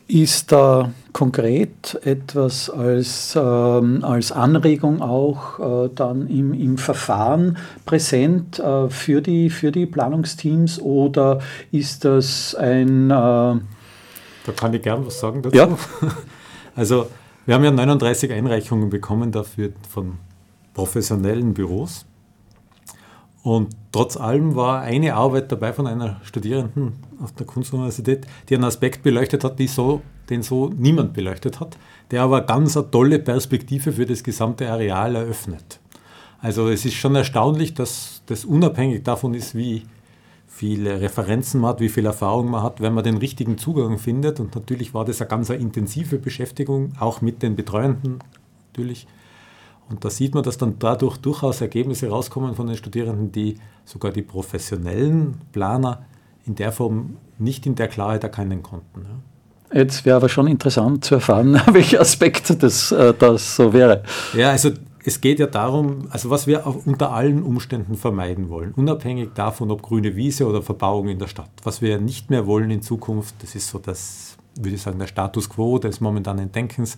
Ist 0.07 0.51
da 0.51 0.91
konkret 1.13 1.99
etwas 2.03 2.69
als, 2.69 3.37
ähm, 3.39 4.03
als 4.03 4.31
Anregung 4.31 5.01
auch 5.01 5.85
äh, 5.85 5.89
dann 5.95 6.27
im, 6.27 6.53
im 6.53 6.77
Verfahren 6.77 7.57
präsent 7.85 8.59
äh, 8.59 8.89
für, 8.89 9.21
die, 9.21 9.49
für 9.49 9.71
die 9.71 9.85
Planungsteams 9.85 10.81
oder 10.81 11.39
ist 11.71 12.03
das 12.03 12.55
ein... 12.55 13.09
Äh 13.09 13.13
da 13.13 14.51
kann 14.55 14.73
ich 14.73 14.81
gern 14.81 15.05
was 15.05 15.19
sagen 15.19 15.41
dazu. 15.41 15.55
Ja. 15.55 15.69
Also 16.73 17.07
wir 17.45 17.55
haben 17.55 17.65
ja 17.65 17.71
39 17.71 18.31
Einreichungen 18.31 18.89
bekommen 18.89 19.33
dafür 19.33 19.71
von 19.89 20.19
professionellen 20.73 21.53
Büros 21.53 22.05
und 23.43 23.75
trotz 23.91 24.17
allem 24.17 24.55
war 24.55 24.81
eine 24.81 25.15
Arbeit 25.15 25.51
dabei 25.51 25.73
von 25.73 25.87
einer 25.87 26.21
Studierenden 26.23 26.93
auf 27.21 27.31
der 27.33 27.47
Kunstuniversität, 27.47 28.27
die 28.47 28.55
einen 28.55 28.65
Aspekt 28.65 29.01
beleuchtet 29.01 29.43
hat, 29.43 29.59
so, 29.67 30.01
den 30.29 30.43
so 30.43 30.69
niemand 30.69 31.13
beleuchtet 31.13 31.59
hat, 31.59 31.77
der 32.11 32.21
aber 32.21 32.41
ganz 32.41 32.77
eine 32.77 32.91
tolle 32.91 33.19
Perspektive 33.19 33.93
für 33.93 34.05
das 34.05 34.23
gesamte 34.23 34.69
Areal 34.69 35.15
eröffnet. 35.15 35.79
Also 36.39 36.69
es 36.69 36.85
ist 36.85 36.95
schon 36.95 37.15
erstaunlich, 37.15 37.73
dass 37.73 38.21
das 38.27 38.45
unabhängig 38.45 39.03
davon 39.03 39.33
ist, 39.33 39.55
wie 39.55 39.83
viele 40.47 41.01
Referenzen 41.01 41.61
man 41.61 41.71
hat, 41.71 41.79
wie 41.79 41.89
viel 41.89 42.05
Erfahrung 42.05 42.49
man 42.49 42.61
hat, 42.61 42.81
wenn 42.81 42.93
man 42.93 43.03
den 43.03 43.17
richtigen 43.17 43.57
Zugang 43.57 43.97
findet. 43.97 44.39
Und 44.39 44.53
natürlich 44.53 44.93
war 44.93 45.05
das 45.05 45.21
eine 45.21 45.29
ganz 45.29 45.49
intensive 45.49 46.17
Beschäftigung, 46.17 46.93
auch 46.99 47.21
mit 47.21 47.41
den 47.41 47.55
Betreuenden 47.55 48.19
natürlich 48.71 49.07
und 49.91 50.03
da 50.05 50.09
sieht 50.09 50.33
man, 50.33 50.43
dass 50.43 50.57
dann 50.57 50.75
dadurch 50.79 51.17
durchaus 51.17 51.61
Ergebnisse 51.61 52.09
rauskommen 52.09 52.55
von 52.55 52.67
den 52.67 52.77
Studierenden, 52.77 53.31
die 53.31 53.57
sogar 53.85 54.11
die 54.11 54.21
professionellen 54.21 55.35
Planer 55.51 56.05
in 56.45 56.55
der 56.55 56.71
Form 56.71 57.17
nicht 57.37 57.65
in 57.65 57.75
der 57.75 57.87
Klarheit 57.87 58.23
erkennen 58.23 58.63
konnten. 58.63 59.01
Ja. 59.03 59.79
Jetzt 59.81 60.05
wäre 60.05 60.17
aber 60.17 60.29
schon 60.29 60.47
interessant 60.47 61.05
zu 61.05 61.15
erfahren, 61.15 61.61
welcher 61.71 62.01
Aspekt 62.01 62.63
das, 62.63 62.91
äh, 62.91 63.13
das 63.17 63.55
so 63.55 63.73
wäre. 63.73 64.03
Ja, 64.33 64.51
also 64.51 64.71
es 65.03 65.19
geht 65.19 65.39
ja 65.39 65.47
darum, 65.47 66.07
also 66.09 66.29
was 66.29 66.47
wir 66.47 66.65
unter 66.85 67.11
allen 67.11 67.43
Umständen 67.43 67.95
vermeiden 67.95 68.49
wollen, 68.49 68.73
unabhängig 68.75 69.29
davon, 69.33 69.71
ob 69.71 69.81
grüne 69.81 70.15
Wiese 70.15 70.47
oder 70.47 70.61
Verbauung 70.61 71.07
in 71.07 71.19
der 71.19 71.27
Stadt. 71.27 71.49
Was 71.63 71.81
wir 71.81 71.99
nicht 71.99 72.29
mehr 72.29 72.45
wollen 72.45 72.69
in 72.69 72.81
Zukunft, 72.81 73.35
das 73.41 73.55
ist 73.55 73.69
so 73.69 73.79
das, 73.79 74.37
würde 74.55 74.75
ich 74.75 74.81
sagen, 74.81 74.99
der 74.99 75.07
Status 75.07 75.49
quo 75.49 75.79
des 75.79 76.01
momentanen 76.01 76.51
Denkens, 76.51 76.97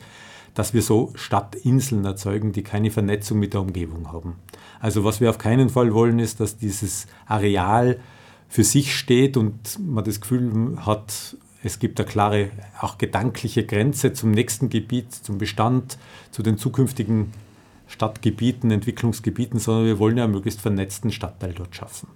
dass 0.53 0.73
wir 0.73 0.81
so 0.81 1.11
Stadtinseln 1.15 2.05
erzeugen, 2.05 2.51
die 2.51 2.63
keine 2.63 2.91
Vernetzung 2.91 3.39
mit 3.39 3.53
der 3.53 3.61
Umgebung 3.61 4.11
haben. 4.11 4.35
Also 4.79 5.03
was 5.03 5.21
wir 5.21 5.29
auf 5.29 5.37
keinen 5.37 5.69
Fall 5.69 5.93
wollen, 5.93 6.19
ist, 6.19 6.39
dass 6.39 6.57
dieses 6.57 7.07
Areal 7.25 7.99
für 8.49 8.63
sich 8.63 8.95
steht 8.95 9.35
und 9.35 9.79
man 9.79 10.03
das 10.03 10.21
Gefühl 10.21 10.77
hat, 10.85 11.37
es 11.63 11.79
gibt 11.79 11.99
eine 11.99 12.07
klare, 12.07 12.51
auch 12.79 12.97
gedankliche 12.97 13.65
Grenze 13.65 14.13
zum 14.13 14.31
nächsten 14.31 14.69
Gebiet, 14.69 15.13
zum 15.13 15.37
Bestand, 15.37 15.97
zu 16.31 16.43
den 16.43 16.57
zukünftigen 16.57 17.31
Stadtgebieten, 17.87 18.69
Entwicklungsgebieten, 18.69 19.59
sondern 19.59 19.85
wir 19.85 19.99
wollen 19.99 20.17
ja 20.17 20.25
einen 20.25 20.33
möglichst 20.33 20.61
vernetzten 20.61 21.11
Stadtteil 21.11 21.53
dort 21.53 21.75
schaffen. 21.75 22.07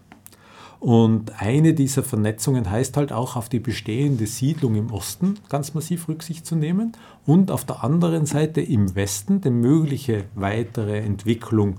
Und 0.80 1.42
eine 1.42 1.74
dieser 1.74 2.04
Vernetzungen 2.04 2.70
heißt 2.70 2.98
halt 2.98 3.12
auch 3.12 3.36
auf 3.36 3.50
die 3.50 3.60
bestehende 3.60 4.28
Siedlung 4.28 4.76
im 4.76 4.92
Osten 4.92 5.36
ganz 5.50 5.74
massiv 5.74 6.08
Rücksicht 6.08 6.46
zu 6.46 6.56
nehmen 6.56 6.92
und 7.26 7.50
auf 7.50 7.66
der 7.66 7.84
anderen 7.84 8.28
Seite 8.28 8.62
im 8.62 8.94
Westen 8.96 9.42
die 9.42 9.50
mögliche 9.50 10.26
weitere 10.36 11.00
Entwicklung 11.00 11.78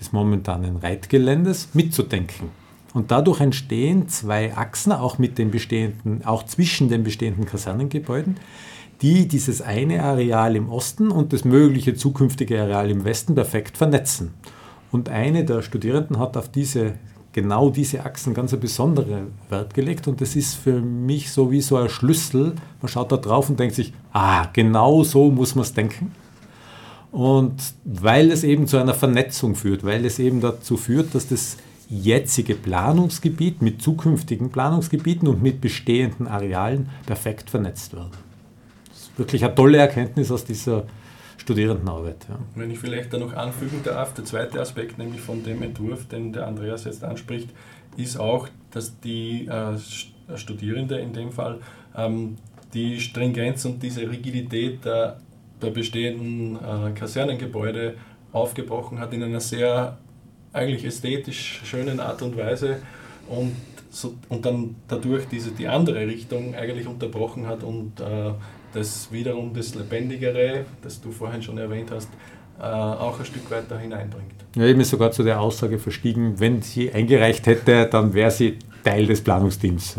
des 0.00 0.12
momentanen 0.12 0.76
Reitgeländes 0.76 1.68
mitzudenken. 1.74 2.48
Und 2.94 3.10
dadurch 3.10 3.40
entstehen 3.40 4.08
zwei 4.08 4.54
Achsen, 4.54 4.92
auch 4.92 5.18
mit 5.18 5.38
den 5.38 5.50
bestehenden, 5.50 6.24
auch 6.24 6.42
zwischen 6.42 6.88
den 6.88 7.04
bestehenden 7.04 7.46
Kasernengebäuden, 7.46 8.36
die 9.00 9.26
dieses 9.28 9.62
eine 9.62 10.02
Areal 10.02 10.56
im 10.56 10.68
Osten 10.68 11.10
und 11.10 11.32
das 11.32 11.44
mögliche 11.44 11.94
zukünftige 11.94 12.60
Areal 12.60 12.90
im 12.90 13.04
Westen 13.04 13.34
perfekt 13.34 13.78
vernetzen. 13.78 14.34
Und 14.90 15.08
eine 15.08 15.44
der 15.44 15.62
Studierenden 15.62 16.18
hat 16.18 16.36
auf 16.36 16.50
diese 16.50 16.94
genau 17.32 17.70
diese 17.70 18.04
Achsen 18.04 18.34
ganz 18.34 18.52
einen 18.52 18.60
besonderen 18.60 19.32
Wert 19.48 19.74
gelegt 19.74 20.06
und 20.08 20.20
das 20.20 20.36
ist 20.36 20.54
für 20.54 20.80
mich 20.80 21.30
so 21.32 21.50
wie 21.50 21.60
so 21.60 21.76
ein 21.76 21.88
Schlüssel. 21.88 22.54
Man 22.80 22.88
schaut 22.88 23.10
da 23.10 23.16
drauf 23.16 23.48
und 23.48 23.58
denkt 23.58 23.74
sich, 23.74 23.92
ah, 24.12 24.46
genau 24.52 25.02
so 25.02 25.30
muss 25.30 25.54
man 25.54 25.62
es 25.62 25.72
denken. 25.72 26.12
Und 27.10 27.54
weil 27.84 28.30
es 28.30 28.42
eben 28.42 28.66
zu 28.66 28.78
einer 28.78 28.94
Vernetzung 28.94 29.54
führt, 29.54 29.84
weil 29.84 30.04
es 30.04 30.18
eben 30.18 30.40
dazu 30.40 30.76
führt, 30.76 31.14
dass 31.14 31.28
das 31.28 31.58
jetzige 31.88 32.54
Planungsgebiet 32.54 33.60
mit 33.60 33.82
zukünftigen 33.82 34.50
Planungsgebieten 34.50 35.28
und 35.28 35.42
mit 35.42 35.60
bestehenden 35.60 36.26
Arealen 36.26 36.88
perfekt 37.04 37.50
vernetzt 37.50 37.92
wird. 37.92 38.12
Das 38.88 39.02
ist 39.02 39.18
wirklich 39.18 39.44
eine 39.44 39.54
tolle 39.54 39.76
Erkenntnis 39.76 40.30
aus 40.30 40.44
dieser 40.44 40.84
Studierendenarbeit. 41.42 42.26
Ja. 42.28 42.38
Wenn 42.54 42.70
ich 42.70 42.78
vielleicht 42.78 43.12
da 43.12 43.18
noch 43.18 43.34
anfügen 43.34 43.80
darf, 43.82 44.14
der 44.14 44.24
zweite 44.24 44.60
Aspekt, 44.60 44.96
nämlich 44.98 45.20
von 45.20 45.42
dem 45.42 45.60
Entwurf, 45.62 46.06
den 46.06 46.32
der 46.32 46.46
Andreas 46.46 46.84
jetzt 46.84 47.02
anspricht, 47.02 47.50
ist 47.96 48.16
auch, 48.16 48.48
dass 48.70 49.00
die 49.00 49.48
äh, 49.48 49.76
Studierende 50.36 50.98
in 50.98 51.12
dem 51.12 51.32
Fall 51.32 51.58
ähm, 51.96 52.36
die 52.74 53.00
Stringenz 53.00 53.64
und 53.64 53.82
diese 53.82 54.08
Rigidität 54.08 54.84
der, 54.84 55.18
der 55.60 55.70
bestehenden 55.70 56.56
äh, 56.56 56.92
Kasernengebäude 56.94 57.94
aufgebrochen 58.32 59.00
hat 59.00 59.12
in 59.12 59.24
einer 59.24 59.40
sehr 59.40 59.98
eigentlich 60.52 60.84
ästhetisch 60.84 61.60
schönen 61.64 61.98
Art 61.98 62.22
und 62.22 62.36
Weise 62.36 62.76
und, 63.28 63.56
so, 63.90 64.14
und 64.28 64.46
dann 64.46 64.76
dadurch 64.86 65.26
diese, 65.26 65.50
die 65.50 65.66
andere 65.66 66.06
Richtung 66.06 66.54
eigentlich 66.54 66.86
unterbrochen 66.86 67.48
hat 67.48 67.64
und 67.64 67.98
äh, 68.00 68.30
das 68.72 69.08
wiederum 69.10 69.52
das 69.54 69.74
Lebendigere, 69.74 70.64
das 70.82 71.00
du 71.00 71.10
vorhin 71.10 71.42
schon 71.42 71.58
erwähnt 71.58 71.90
hast, 71.90 72.08
äh, 72.58 72.64
auch 72.64 73.18
ein 73.18 73.24
Stück 73.24 73.50
weiter 73.50 73.78
hineinbringt. 73.78 74.34
Ja, 74.56 74.66
ich 74.66 74.76
bin 74.76 74.84
sogar 74.84 75.10
zu 75.10 75.22
der 75.22 75.40
Aussage 75.40 75.78
verstiegen, 75.78 76.38
wenn 76.38 76.62
sie 76.62 76.92
eingereicht 76.92 77.46
hätte, 77.46 77.86
dann 77.86 78.14
wäre 78.14 78.30
sie 78.30 78.58
Teil 78.84 79.06
des 79.06 79.22
Planungsteams. 79.22 79.96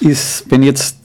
Ist, 0.00 0.50
wenn 0.50 0.62
jetzt 0.62 0.99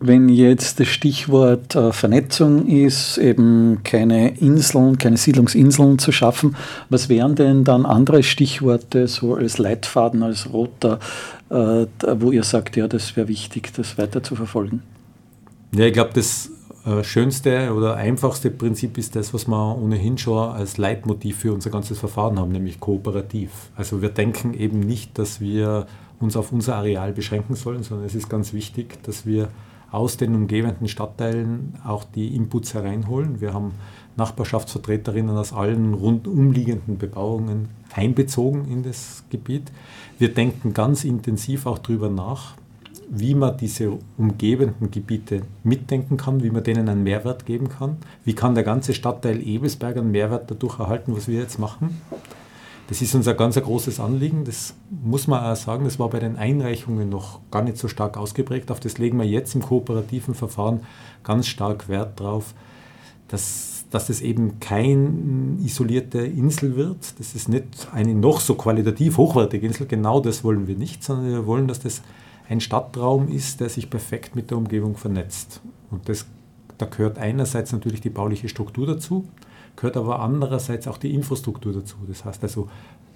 wenn 0.00 0.30
jetzt 0.30 0.80
das 0.80 0.88
Stichwort 0.88 1.76
äh, 1.76 1.92
Vernetzung 1.92 2.66
ist, 2.66 3.18
eben 3.18 3.82
keine 3.84 4.38
Inseln, 4.38 4.96
keine 4.96 5.18
Siedlungsinseln 5.18 5.98
zu 5.98 6.10
schaffen, 6.10 6.56
was 6.88 7.10
wären 7.10 7.34
denn 7.34 7.64
dann 7.64 7.84
andere 7.84 8.22
Stichworte 8.22 9.06
so 9.06 9.34
als 9.34 9.58
Leitfaden, 9.58 10.22
als 10.22 10.52
roter, 10.52 10.98
äh, 11.50 11.86
wo 12.16 12.32
ihr 12.32 12.44
sagt, 12.44 12.76
ja, 12.76 12.88
das 12.88 13.14
wäre 13.14 13.28
wichtig, 13.28 13.74
das 13.74 13.98
weiter 13.98 14.22
zu 14.22 14.36
verfolgen? 14.36 14.82
Ja, 15.74 15.84
ich 15.84 15.92
glaube, 15.92 16.12
das 16.14 16.50
äh, 16.86 17.04
schönste 17.04 17.74
oder 17.74 17.96
einfachste 17.96 18.50
Prinzip 18.50 18.96
ist 18.96 19.14
das, 19.14 19.34
was 19.34 19.46
wir 19.46 19.76
ohnehin 19.76 20.16
schon 20.16 20.50
als 20.50 20.78
Leitmotiv 20.78 21.40
für 21.40 21.52
unser 21.52 21.68
ganzes 21.68 21.98
Verfahren 21.98 22.38
haben, 22.38 22.52
nämlich 22.52 22.80
kooperativ. 22.80 23.50
Also 23.76 24.00
wir 24.00 24.08
denken 24.08 24.54
eben 24.54 24.80
nicht, 24.80 25.18
dass 25.18 25.42
wir 25.42 25.86
uns 26.20 26.36
auf 26.38 26.52
unser 26.52 26.76
Areal 26.76 27.12
beschränken 27.12 27.54
sollen, 27.54 27.82
sondern 27.82 28.06
es 28.06 28.14
ist 28.14 28.30
ganz 28.30 28.54
wichtig, 28.54 29.02
dass 29.02 29.26
wir 29.26 29.48
aus 29.90 30.16
den 30.16 30.34
umgebenden 30.34 30.88
Stadtteilen 30.88 31.74
auch 31.84 32.04
die 32.04 32.34
Inputs 32.34 32.74
hereinholen. 32.74 33.40
Wir 33.40 33.52
haben 33.52 33.72
Nachbarschaftsvertreterinnen 34.16 35.36
aus 35.36 35.52
allen 35.52 35.94
rundumliegenden 35.94 36.98
Bebauungen 36.98 37.68
einbezogen 37.92 38.70
in 38.70 38.82
das 38.82 39.24
Gebiet. 39.30 39.72
Wir 40.18 40.32
denken 40.32 40.74
ganz 40.74 41.04
intensiv 41.04 41.66
auch 41.66 41.78
darüber 41.78 42.08
nach, 42.08 42.54
wie 43.08 43.34
man 43.34 43.56
diese 43.56 43.98
umgebenden 44.16 44.90
Gebiete 44.90 45.42
mitdenken 45.64 46.16
kann, 46.16 46.42
wie 46.44 46.50
man 46.50 46.62
denen 46.62 46.88
einen 46.88 47.02
Mehrwert 47.02 47.44
geben 47.44 47.68
kann. 47.68 47.96
Wie 48.24 48.34
kann 48.34 48.54
der 48.54 48.62
ganze 48.62 48.94
Stadtteil 48.94 49.44
Ebesberg 49.44 49.96
einen 49.96 50.12
Mehrwert 50.12 50.48
dadurch 50.50 50.78
erhalten, 50.78 51.16
was 51.16 51.26
wir 51.26 51.40
jetzt 51.40 51.58
machen? 51.58 52.00
Das 52.90 53.00
ist 53.00 53.14
uns 53.14 53.28
ein 53.28 53.36
ganz 53.36 53.56
ein 53.56 53.62
großes 53.62 54.00
Anliegen. 54.00 54.44
Das 54.44 54.74
muss 54.90 55.28
man 55.28 55.44
auch 55.44 55.54
sagen, 55.54 55.84
das 55.84 56.00
war 56.00 56.10
bei 56.10 56.18
den 56.18 56.36
Einreichungen 56.36 57.08
noch 57.08 57.38
gar 57.52 57.62
nicht 57.62 57.78
so 57.78 57.86
stark 57.86 58.16
ausgeprägt. 58.16 58.72
Auf 58.72 58.80
das 58.80 58.98
legen 58.98 59.16
wir 59.16 59.24
jetzt 59.24 59.54
im 59.54 59.62
kooperativen 59.62 60.34
Verfahren 60.34 60.80
ganz 61.22 61.46
stark 61.46 61.88
Wert 61.88 62.18
drauf, 62.18 62.52
dass, 63.28 63.84
dass 63.90 64.08
es 64.08 64.20
eben 64.20 64.58
keine 64.58 65.56
isolierte 65.64 66.18
Insel 66.18 66.74
wird. 66.74 67.16
Das 67.20 67.36
ist 67.36 67.48
nicht 67.48 67.86
eine 67.92 68.12
noch 68.12 68.40
so 68.40 68.56
qualitativ 68.56 69.18
hochwertige 69.18 69.68
Insel. 69.68 69.86
Genau 69.86 70.18
das 70.18 70.42
wollen 70.42 70.66
wir 70.66 70.74
nicht, 70.74 71.04
sondern 71.04 71.30
wir 71.30 71.46
wollen, 71.46 71.68
dass 71.68 71.78
das 71.78 72.02
ein 72.48 72.60
Stadtraum 72.60 73.28
ist, 73.28 73.60
der 73.60 73.68
sich 73.68 73.88
perfekt 73.88 74.34
mit 74.34 74.50
der 74.50 74.58
Umgebung 74.58 74.96
vernetzt. 74.96 75.60
Und 75.92 76.08
das, 76.08 76.26
da 76.76 76.86
gehört 76.86 77.18
einerseits 77.18 77.70
natürlich 77.70 78.00
die 78.00 78.10
bauliche 78.10 78.48
Struktur 78.48 78.88
dazu 78.88 79.28
gehört 79.80 79.96
aber 79.96 80.20
andererseits 80.20 80.86
auch 80.86 80.98
die 80.98 81.14
Infrastruktur 81.14 81.72
dazu. 81.72 81.96
Das 82.06 82.24
heißt 82.24 82.42
also, 82.42 82.68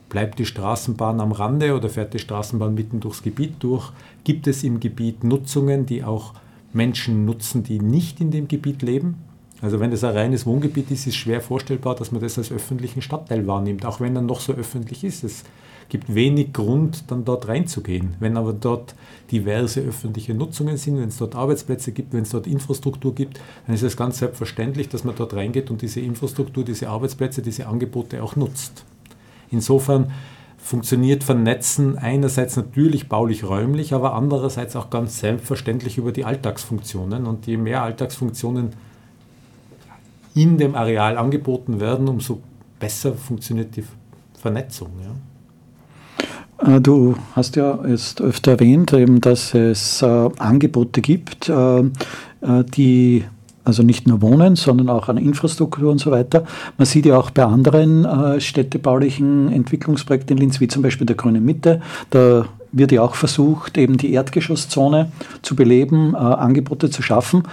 bleibt 0.09 0.39
die 0.39 0.47
Straßenbahn 0.47 1.21
am 1.21 1.33
Rande 1.33 1.77
oder 1.77 1.91
fährt 1.91 2.15
die 2.15 2.19
Straßenbahn 2.19 2.75
mitten 2.75 3.01
durchs 3.01 3.23
Gebiet 3.23 3.57
durch? 3.59 3.93
Gibt 4.25 4.47
es 4.47 4.65
im 4.65 4.81
Gebiet 4.81 5.25
Nutzungen, 5.25 5.85
die 5.85 6.05
auch 6.05 6.33
Menschen 6.73 7.27
nutzen, 7.27 7.65
die 7.65 7.81
nicht 7.81 8.21
in 8.21 8.31
dem 8.31 8.49
Gebiet 8.49 8.81
leben? 8.81 9.17
Also 9.63 9.81
wenn 9.81 9.91
das 9.91 10.05
ein 10.05 10.17
reines 10.17 10.47
Wohngebiet 10.47 10.91
ist, 10.91 11.01
ist 11.01 11.07
es 11.09 11.17
schwer 11.17 11.41
vorstellbar, 11.41 11.95
dass 11.95 12.13
man 12.13 12.21
das 12.21 12.37
als 12.39 12.53
öffentlichen 12.53 13.03
Stadtteil 13.03 13.47
wahrnimmt, 13.47 13.87
auch 13.87 14.01
wenn 14.01 14.15
er 14.17 14.23
noch 14.23 14.41
so 14.41 14.53
öffentlich 14.53 15.05
ist. 15.05 15.25
Es 15.25 15.45
gibt 15.89 16.15
wenig 16.15 16.53
Grund, 16.53 17.05
dann 17.11 17.25
dort 17.25 17.49
reinzugehen. 17.49 18.15
Wenn 18.21 18.37
aber 18.37 18.53
dort 18.53 18.95
diverse 19.31 19.81
öffentliche 19.81 20.35
Nutzungen 20.35 20.77
sind, 20.77 20.99
wenn 20.99 21.09
es 21.09 21.19
dort 21.19 21.35
Arbeitsplätze 21.35 21.93
gibt, 21.93 22.13
wenn 22.13 22.23
es 22.23 22.31
dort 22.31 22.47
Infrastruktur 22.47 23.15
gibt, 23.15 23.41
dann 23.67 23.75
ist 23.75 23.83
es 23.83 23.97
ganz 23.97 24.19
selbstverständlich, 24.19 24.89
dass 24.89 25.05
man 25.05 25.15
dort 25.15 25.35
reingeht 25.35 25.71
und 25.71 25.83
diese 25.83 26.01
Infrastruktur, 26.01 26.65
diese 26.65 26.89
Arbeitsplätze, 26.89 27.43
diese 27.43 27.67
Angebote 27.67 28.23
auch 28.23 28.37
nutzt. 28.37 28.85
Insofern 29.51 30.13
funktioniert 30.59 31.25
Vernetzen 31.25 31.99
einerseits 31.99 32.57
natürlich 32.57 33.09
baulich-räumlich, 33.09 33.93
aber 33.93 34.15
andererseits 34.15 34.77
auch 34.77 34.89
ganz 34.89 35.21
selbstverständlich 35.21 35.99
über 35.99 36.11
die 36.11 36.25
Alltagsfunktionen. 36.25 37.27
Und 37.27 37.47
je 37.47 37.59
mehr 37.59 37.83
Alltagsfunktionen 37.83 38.71
in 40.35 40.59
dem 40.59 40.75
Areal 40.75 41.17
angeboten 41.17 41.81
werden, 41.81 42.09
umso 42.09 42.41
besser 42.79 43.15
funktioniert 43.15 43.77
die 43.77 43.85
Vernetzung. 44.41 44.91
Ja. 45.03 46.77
Äh, 46.77 46.81
du 46.81 47.17
hast 47.33 47.57
ja 47.57 47.79
jetzt 47.87 48.21
öfter 48.21 48.53
erwähnt, 48.53 48.93
eben, 48.93 49.21
dass 49.21 49.55
es 49.55 50.03
äh, 50.03 50.31
Angebote 50.39 51.01
gibt, 51.01 51.49
äh, 51.49 51.81
äh, 51.81 51.85
die 52.75 53.25
also 53.65 53.83
nicht 53.83 54.07
nur 54.07 54.21
Wohnen, 54.21 54.57
sondern 54.57 54.91
auch 54.91 55.09
an 55.09 55.17
Infrastruktur 55.17 55.91
und 55.91 55.99
so 55.99 56.11
weiter. 56.11 56.45
Man 56.77 56.85
sieht 56.85 57.07
ja 57.07 57.17
auch 57.17 57.31
bei 57.31 57.45
anderen 57.45 58.05
äh, 58.05 58.41
städtebaulichen 58.41 59.51
Entwicklungsprojekten 59.51 60.37
in 60.37 60.43
Linz, 60.43 60.61
wie 60.61 60.69
zum 60.69 60.83
Beispiel 60.83 61.07
der 61.07 61.17
Grünen 61.17 61.45
Mitte, 61.45 61.81
da 62.11 62.45
wird 62.73 62.93
ja 62.93 63.03
auch 63.03 63.15
versucht, 63.15 63.79
eben 63.79 63.97
die 63.97 64.13
Erdgeschosszone 64.13 65.13
zu 65.43 65.57
beleben, 65.57 66.15
äh, 66.15 66.19
Angebote 66.19 66.91
zu 66.91 67.03
schaffen. 67.03 67.45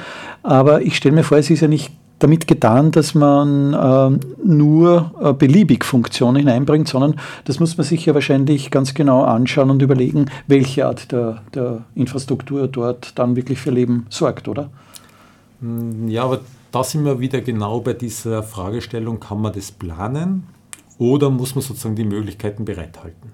Aber 0.44 0.82
ich 0.82 0.98
stelle 0.98 1.16
mir 1.16 1.24
vor, 1.24 1.38
es 1.38 1.50
ist 1.50 1.62
ja 1.62 1.68
nicht 1.68 1.92
damit 2.24 2.48
getan, 2.48 2.92
dass 2.92 3.16
man 3.16 3.74
äh, 3.74 4.20
nur 4.44 5.12
äh, 5.22 5.34
beliebig 5.34 5.84
Funktionen 5.84 6.38
hineinbringt, 6.38 6.88
sondern 6.88 7.16
das 7.46 7.60
muss 7.60 7.78
man 7.78 7.86
sich 7.86 8.06
ja 8.06 8.14
wahrscheinlich 8.14 8.72
ganz 8.72 8.94
genau 8.94 9.24
anschauen 9.24 9.70
und 9.70 9.82
überlegen, 9.82 10.26
welche 10.48 10.86
Art 10.86 11.12
der, 11.12 11.42
der 11.54 11.86
Infrastruktur 11.96 12.68
dort 12.68 13.18
dann 13.18 13.36
wirklich 13.36 13.60
für 13.60 13.72
Leben 13.72 14.06
sorgt, 14.10 14.48
oder? 14.48 14.70
Hm, 15.62 16.08
ja, 16.08 16.24
aber 16.24 16.42
da 16.72 16.84
sind 16.84 17.06
wir 17.06 17.20
wieder 17.20 17.42
genau 17.42 17.82
bei 17.82 17.94
dieser 17.94 18.44
Fragestellung, 18.44 19.20
kann 19.20 19.42
man 19.42 19.54
das 19.54 19.72
planen 19.72 20.44
oder 20.98 21.30
muss 21.30 21.56
man 21.56 21.64
sozusagen 21.64 21.96
die 21.96 22.06
Möglichkeiten 22.06 22.66
bereithalten? 22.66 23.32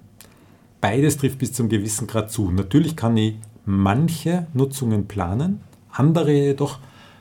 Beides 0.80 1.18
trifft 1.18 1.40
bis 1.40 1.54
zum 1.54 1.70
gewissen 1.70 2.08
Grad 2.08 2.32
zu. 2.32 2.52
Natürlich 2.52 2.96
kann 2.96 3.18
ich 3.18 3.36
manche 3.66 4.48
Nutzungen 4.54 5.08
planen, 5.08 5.62
andere 5.92 6.32
jedoch 6.32 6.80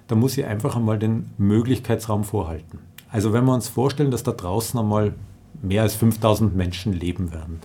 da 0.09 0.15
muss 0.15 0.39
ich 0.39 0.45
einfach 0.45 0.77
einmal 0.77 0.99
den 0.99 1.31
Möglichkeitsraum 1.39 2.25
vorhalten. 2.25 2.79
Also 3.11 3.33
wenn 3.33 3.45
wir 3.45 3.55
uns 3.55 3.69
vorstellen, 3.69 4.11
dass 4.11 4.23
da 4.23 4.33
draußen 4.33 4.79
einmal 4.79 5.15
mehr 5.63 5.83
als 5.83 5.95
5000 5.95 6.55
Menschen 6.55 6.93
leben 6.93 7.33
werden, 7.33 7.61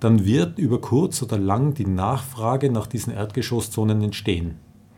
dann 0.00 0.24
wird 0.24 0.58
über 0.58 0.80
kurz 0.80 1.22
oder 1.22 1.38
lang 1.38 1.74
die 1.74 1.86
Nachfrage 1.86 2.70
nach 2.70 2.86
diesen 2.86 3.12
Erdgeschosszonen 3.12 4.02
entstehen. 4.02 4.56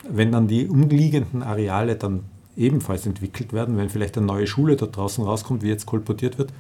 Wenn 0.08 0.32
dann 0.32 0.48
die 0.48 0.66
umliegenden 0.66 1.42
Areale 1.42 1.96
dann 1.96 2.24
ebenfalls 2.56 3.06
entwickelt 3.06 3.52
werden, 3.52 3.76
wenn 3.76 3.90
vielleicht 3.90 4.16
eine 4.16 4.26
neue 4.26 4.46
Schule 4.46 4.76
dort 4.76 4.96
draußen 4.96 5.24
rauskommt, 5.24 5.62
wie 5.62 5.68
jetzt 5.68 5.86
kolportiert 5.86 6.38
wird, 6.38 6.52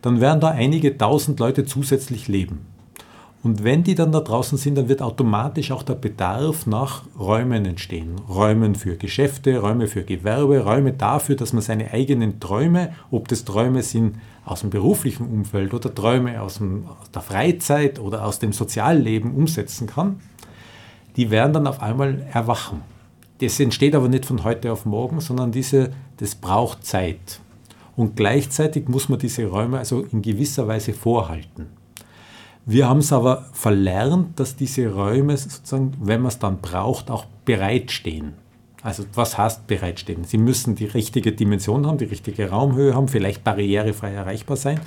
dann 0.00 0.20
werden 0.20 0.40
da 0.40 0.48
einige 0.48 0.96
tausend 0.96 1.40
Leute 1.40 1.64
zusätzlich 1.64 2.28
leben. 2.28 2.66
Und 3.44 3.62
wenn 3.62 3.84
die 3.84 3.94
dann 3.94 4.10
da 4.10 4.20
draußen 4.20 4.56
sind, 4.56 4.78
dann 4.78 4.88
wird 4.88 5.02
automatisch 5.02 5.70
auch 5.70 5.82
der 5.82 5.96
Bedarf 5.96 6.66
nach 6.66 7.02
Räumen 7.18 7.66
entstehen. 7.66 8.16
Räumen 8.26 8.74
für 8.74 8.96
Geschäfte, 8.96 9.58
Räume 9.58 9.86
für 9.86 10.02
Gewerbe, 10.02 10.60
Räume 10.60 10.94
dafür, 10.94 11.36
dass 11.36 11.52
man 11.52 11.60
seine 11.60 11.92
eigenen 11.92 12.40
Träume, 12.40 12.94
ob 13.10 13.28
das 13.28 13.44
Träume 13.44 13.82
sind 13.82 14.16
aus 14.46 14.62
dem 14.62 14.70
beruflichen 14.70 15.26
Umfeld 15.26 15.74
oder 15.74 15.94
Träume 15.94 16.40
aus, 16.40 16.56
dem, 16.56 16.86
aus 16.86 17.10
der 17.10 17.20
Freizeit 17.20 17.98
oder 18.00 18.24
aus 18.24 18.38
dem 18.38 18.54
Sozialleben 18.54 19.34
umsetzen 19.34 19.86
kann, 19.86 20.20
die 21.16 21.30
werden 21.30 21.52
dann 21.52 21.66
auf 21.66 21.82
einmal 21.82 22.26
erwachen. 22.32 22.80
Das 23.42 23.60
entsteht 23.60 23.94
aber 23.94 24.08
nicht 24.08 24.24
von 24.24 24.42
heute 24.42 24.72
auf 24.72 24.86
morgen, 24.86 25.20
sondern 25.20 25.52
diese, 25.52 25.90
das 26.16 26.34
braucht 26.34 26.86
Zeit. 26.86 27.40
Und 27.94 28.16
gleichzeitig 28.16 28.88
muss 28.88 29.10
man 29.10 29.18
diese 29.18 29.44
Räume 29.44 29.78
also 29.78 30.00
in 30.00 30.22
gewisser 30.22 30.66
Weise 30.66 30.94
vorhalten. 30.94 31.83
Wir 32.66 32.88
haben 32.88 33.00
es 33.00 33.12
aber 33.12 33.46
verlernt, 33.52 34.40
dass 34.40 34.56
diese 34.56 34.92
Räume 34.92 35.36
sozusagen, 35.36 35.92
wenn 36.00 36.22
man 36.22 36.28
es 36.28 36.38
dann 36.38 36.60
braucht, 36.60 37.10
auch 37.10 37.26
bereitstehen. 37.44 38.32
Also 38.82 39.04
was 39.14 39.36
heißt 39.36 39.66
bereitstehen? 39.66 40.24
Sie 40.24 40.38
müssen 40.38 40.74
die 40.74 40.86
richtige 40.86 41.32
Dimension 41.32 41.86
haben, 41.86 41.98
die 41.98 42.04
richtige 42.04 42.50
Raumhöhe 42.50 42.94
haben, 42.94 43.08
vielleicht 43.08 43.44
barrierefrei 43.44 44.12
erreichbar 44.12 44.56
sein, 44.56 44.80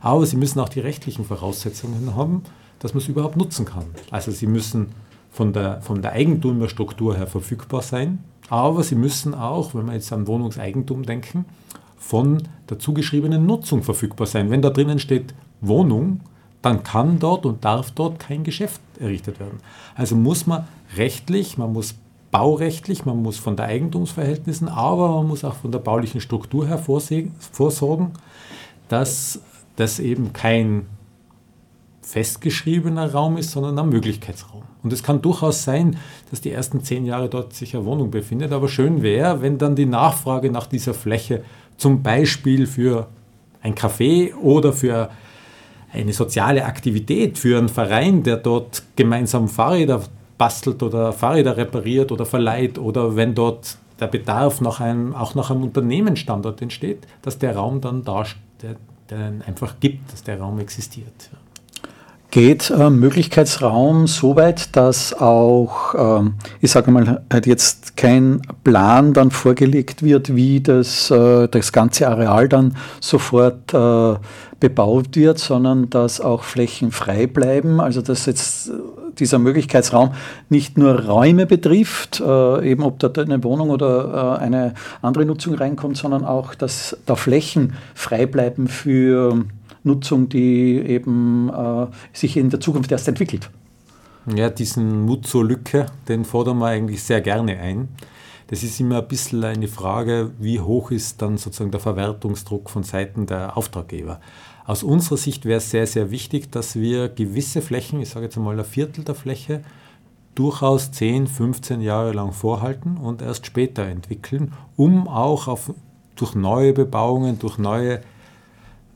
aber 0.00 0.26
sie 0.26 0.36
müssen 0.36 0.60
auch 0.60 0.68
die 0.68 0.80
rechtlichen 0.80 1.24
Voraussetzungen 1.24 2.14
haben, 2.14 2.42
dass 2.78 2.94
man 2.94 3.02
es 3.02 3.08
überhaupt 3.08 3.36
nutzen 3.36 3.64
kann. 3.64 3.86
Also 4.10 4.30
sie 4.30 4.46
müssen 4.46 4.88
von 5.30 5.52
der, 5.52 5.80
von 5.82 6.02
der 6.02 6.12
Eigentümerstruktur 6.12 7.16
her 7.16 7.26
verfügbar 7.26 7.82
sein, 7.82 8.22
aber 8.48 8.82
sie 8.84 8.96
müssen 8.96 9.34
auch, 9.34 9.74
wenn 9.74 9.86
wir 9.86 9.94
jetzt 9.94 10.12
an 10.12 10.26
Wohnungseigentum 10.26 11.04
denken, 11.04 11.46
von 11.96 12.42
der 12.68 12.78
zugeschriebenen 12.78 13.46
Nutzung 13.46 13.82
verfügbar 13.82 14.26
sein. 14.26 14.50
Wenn 14.50 14.62
da 14.62 14.70
drinnen 14.70 14.98
steht 14.98 15.34
Wohnung, 15.60 16.20
dann 16.64 16.82
kann 16.82 17.18
dort 17.18 17.44
und 17.44 17.64
darf 17.64 17.90
dort 17.90 18.18
kein 18.18 18.42
Geschäft 18.42 18.80
errichtet 18.98 19.38
werden. 19.38 19.60
Also 19.94 20.16
muss 20.16 20.46
man 20.46 20.66
rechtlich, 20.96 21.58
man 21.58 21.72
muss 21.72 21.94
baurechtlich, 22.30 23.04
man 23.04 23.22
muss 23.22 23.38
von 23.38 23.56
der 23.56 23.66
Eigentumsverhältnissen, 23.66 24.68
aber 24.68 25.08
man 25.16 25.28
muss 25.28 25.44
auch 25.44 25.54
von 25.54 25.70
der 25.70 25.78
baulichen 25.78 26.20
Struktur 26.20 26.66
her 26.66 26.78
vorsorgen, 26.78 28.12
dass 28.88 29.40
das 29.76 30.00
eben 30.00 30.32
kein 30.32 30.86
festgeschriebener 32.00 33.12
Raum 33.12 33.36
ist, 33.36 33.50
sondern 33.50 33.78
ein 33.78 33.88
Möglichkeitsraum. 33.88 34.62
Und 34.82 34.92
es 34.92 35.02
kann 35.02 35.20
durchaus 35.20 35.64
sein, 35.64 35.96
dass 36.30 36.40
die 36.40 36.50
ersten 36.50 36.82
zehn 36.82 37.04
Jahre 37.04 37.28
dort 37.28 37.52
sich 37.52 37.74
eine 37.76 37.84
Wohnung 37.84 38.10
befindet, 38.10 38.52
aber 38.52 38.68
schön 38.68 39.02
wäre, 39.02 39.42
wenn 39.42 39.58
dann 39.58 39.76
die 39.76 39.86
Nachfrage 39.86 40.50
nach 40.50 40.66
dieser 40.66 40.94
Fläche 40.94 41.44
zum 41.76 42.02
Beispiel 42.02 42.66
für 42.66 43.08
ein 43.62 43.74
Café 43.74 44.34
oder 44.34 44.72
für 44.72 45.10
eine 45.94 46.12
soziale 46.12 46.64
Aktivität 46.64 47.38
für 47.38 47.56
einen 47.56 47.68
Verein, 47.68 48.22
der 48.22 48.36
dort 48.36 48.82
gemeinsam 48.96 49.48
Fahrräder 49.48 50.02
bastelt 50.36 50.82
oder 50.82 51.12
Fahrräder 51.12 51.56
repariert 51.56 52.10
oder 52.10 52.26
verleiht 52.26 52.78
oder 52.78 53.16
wenn 53.16 53.34
dort 53.34 53.78
der 54.00 54.08
Bedarf 54.08 54.60
nach 54.60 54.80
einem, 54.80 55.14
auch 55.14 55.34
nach 55.34 55.50
einem 55.50 55.62
Unternehmensstandort 55.62 56.60
entsteht, 56.60 57.06
dass 57.22 57.38
der 57.38 57.56
Raum 57.56 57.80
dann 57.80 58.02
da 58.02 58.24
der, 58.60 58.76
der 59.08 59.32
einfach 59.46 59.78
gibt, 59.78 60.12
dass 60.12 60.24
der 60.24 60.40
Raum 60.40 60.58
existiert. 60.58 61.30
Geht 62.34 62.68
äh, 62.70 62.90
Möglichkeitsraum 62.90 64.08
so 64.08 64.34
weit, 64.34 64.74
dass 64.74 65.14
auch, 65.14 65.94
äh, 66.24 66.30
ich 66.60 66.72
sage 66.72 66.90
mal, 66.90 67.22
halt 67.32 67.46
jetzt 67.46 67.96
kein 67.96 68.42
Plan 68.64 69.12
dann 69.12 69.30
vorgelegt 69.30 70.02
wird, 70.02 70.34
wie 70.34 70.60
das, 70.60 71.12
äh, 71.12 71.46
das 71.46 71.70
ganze 71.70 72.08
Areal 72.08 72.48
dann 72.48 72.76
sofort 73.00 73.72
äh, 73.72 74.16
bebaut 74.58 75.14
wird, 75.14 75.38
sondern 75.38 75.90
dass 75.90 76.20
auch 76.20 76.42
Flächen 76.42 76.90
frei 76.90 77.28
bleiben. 77.28 77.80
Also 77.80 78.02
dass 78.02 78.26
jetzt 78.26 78.68
dieser 79.20 79.38
Möglichkeitsraum 79.38 80.10
nicht 80.48 80.76
nur 80.76 81.04
Räume 81.04 81.46
betrifft, 81.46 82.18
äh, 82.18 82.68
eben 82.68 82.82
ob 82.82 82.98
da 82.98 83.12
eine 83.22 83.44
Wohnung 83.44 83.70
oder 83.70 84.38
äh, 84.40 84.42
eine 84.42 84.74
andere 85.02 85.24
Nutzung 85.24 85.54
reinkommt, 85.54 85.96
sondern 85.96 86.24
auch, 86.24 86.56
dass 86.56 86.96
da 87.06 87.14
Flächen 87.14 87.74
frei 87.94 88.26
bleiben 88.26 88.66
für 88.66 89.44
Nutzung, 89.84 90.28
die 90.28 90.78
eben 90.78 91.48
äh, 91.50 91.86
sich 92.12 92.36
in 92.36 92.50
der 92.50 92.60
Zukunft 92.60 92.90
erst 92.90 93.06
entwickelt. 93.08 93.50
Ja, 94.34 94.48
diesen 94.48 95.02
Mut 95.02 95.26
zur 95.26 95.44
Lücke, 95.44 95.86
den 96.08 96.24
fordern 96.24 96.58
wir 96.58 96.66
eigentlich 96.66 97.02
sehr 97.02 97.20
gerne 97.20 97.58
ein. 97.58 97.88
Das 98.46 98.62
ist 98.62 98.80
immer 98.80 98.98
ein 98.98 99.08
bisschen 99.08 99.44
eine 99.44 99.68
Frage, 99.68 100.32
wie 100.38 100.60
hoch 100.60 100.90
ist 100.90 101.20
dann 101.22 101.38
sozusagen 101.38 101.70
der 101.70 101.80
Verwertungsdruck 101.80 102.70
von 102.70 102.82
Seiten 102.82 103.26
der 103.26 103.56
Auftraggeber. 103.56 104.20
Aus 104.66 104.82
unserer 104.82 105.18
Sicht 105.18 105.44
wäre 105.44 105.58
es 105.58 105.70
sehr, 105.70 105.86
sehr 105.86 106.10
wichtig, 106.10 106.50
dass 106.50 106.76
wir 106.76 107.08
gewisse 107.08 107.60
Flächen, 107.60 108.00
ich 108.00 108.10
sage 108.10 108.26
jetzt 108.26 108.36
einmal 108.36 108.58
ein 108.58 108.64
Viertel 108.64 109.04
der 109.04 109.14
Fläche, 109.14 109.62
durchaus 110.34 110.90
10, 110.90 111.26
15 111.26 111.80
Jahre 111.80 112.12
lang 112.12 112.32
vorhalten 112.32 112.96
und 112.96 113.22
erst 113.22 113.46
später 113.46 113.84
entwickeln, 113.84 114.52
um 114.76 115.06
auch 115.06 115.48
auf, 115.48 115.72
durch 116.16 116.34
neue 116.34 116.72
Bebauungen, 116.72 117.38
durch 117.38 117.58
neue 117.58 118.00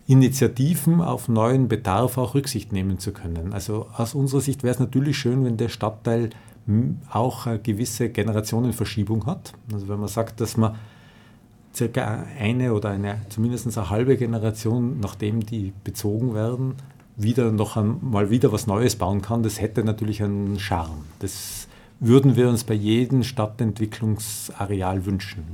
Initiativen 0.09 1.03
auf 1.03 1.29
neuen 1.29 1.69
Bedarf 1.69 2.17
auch 2.17 2.35
Rücksicht 2.35 2.73
nehmen 2.73 2.99
zu 2.99 3.13
können. 3.13 3.53
Also 3.53 3.89
aus 3.95 4.15
unserer 4.15 4.41
Sicht 4.41 4.63
wäre 4.63 4.73
es 4.73 4.81
natürlich 4.81 5.19
schön, 5.19 5.45
wenn 5.45 5.59
der 5.59 5.69
Stadtteil 5.69 6.31
auch 7.11 7.47
eine 7.47 7.59
gewisse 7.59 8.09
Generationenverschiebung 8.09 9.27
hat. 9.27 9.53
Also 9.71 9.87
wenn 9.89 10.01
man 10.01 10.09
sagt, 10.09 10.41
dass 10.41 10.57
man 10.57 10.77
circa 11.75 12.25
eine 12.39 12.73
oder 12.73 12.89
eine, 12.89 13.21
zumindest 13.29 13.77
eine 13.77 13.91
halbe 13.91 14.17
Generation, 14.17 14.99
nachdem 14.99 15.45
die 15.45 15.75
bezogen 15.85 16.35
werden, 16.35 16.75
wieder 17.17 17.53
noch 17.53 17.77
einmal 17.77 18.31
wieder 18.31 18.51
was 18.51 18.67
Neues 18.67 18.97
bauen 18.97 19.21
kann, 19.21 19.43
das 19.43 19.61
hätte 19.61 19.85
natürlich 19.85 20.23
einen 20.23 20.59
Charme. 20.59 21.05
Das 21.19 21.69
würden 22.01 22.35
wir 22.35 22.49
uns 22.49 22.65
bei 22.65 22.75
jedem 22.75 23.25
Stadtentwicklungsareal 23.25 25.05
wünschen. 25.05 25.45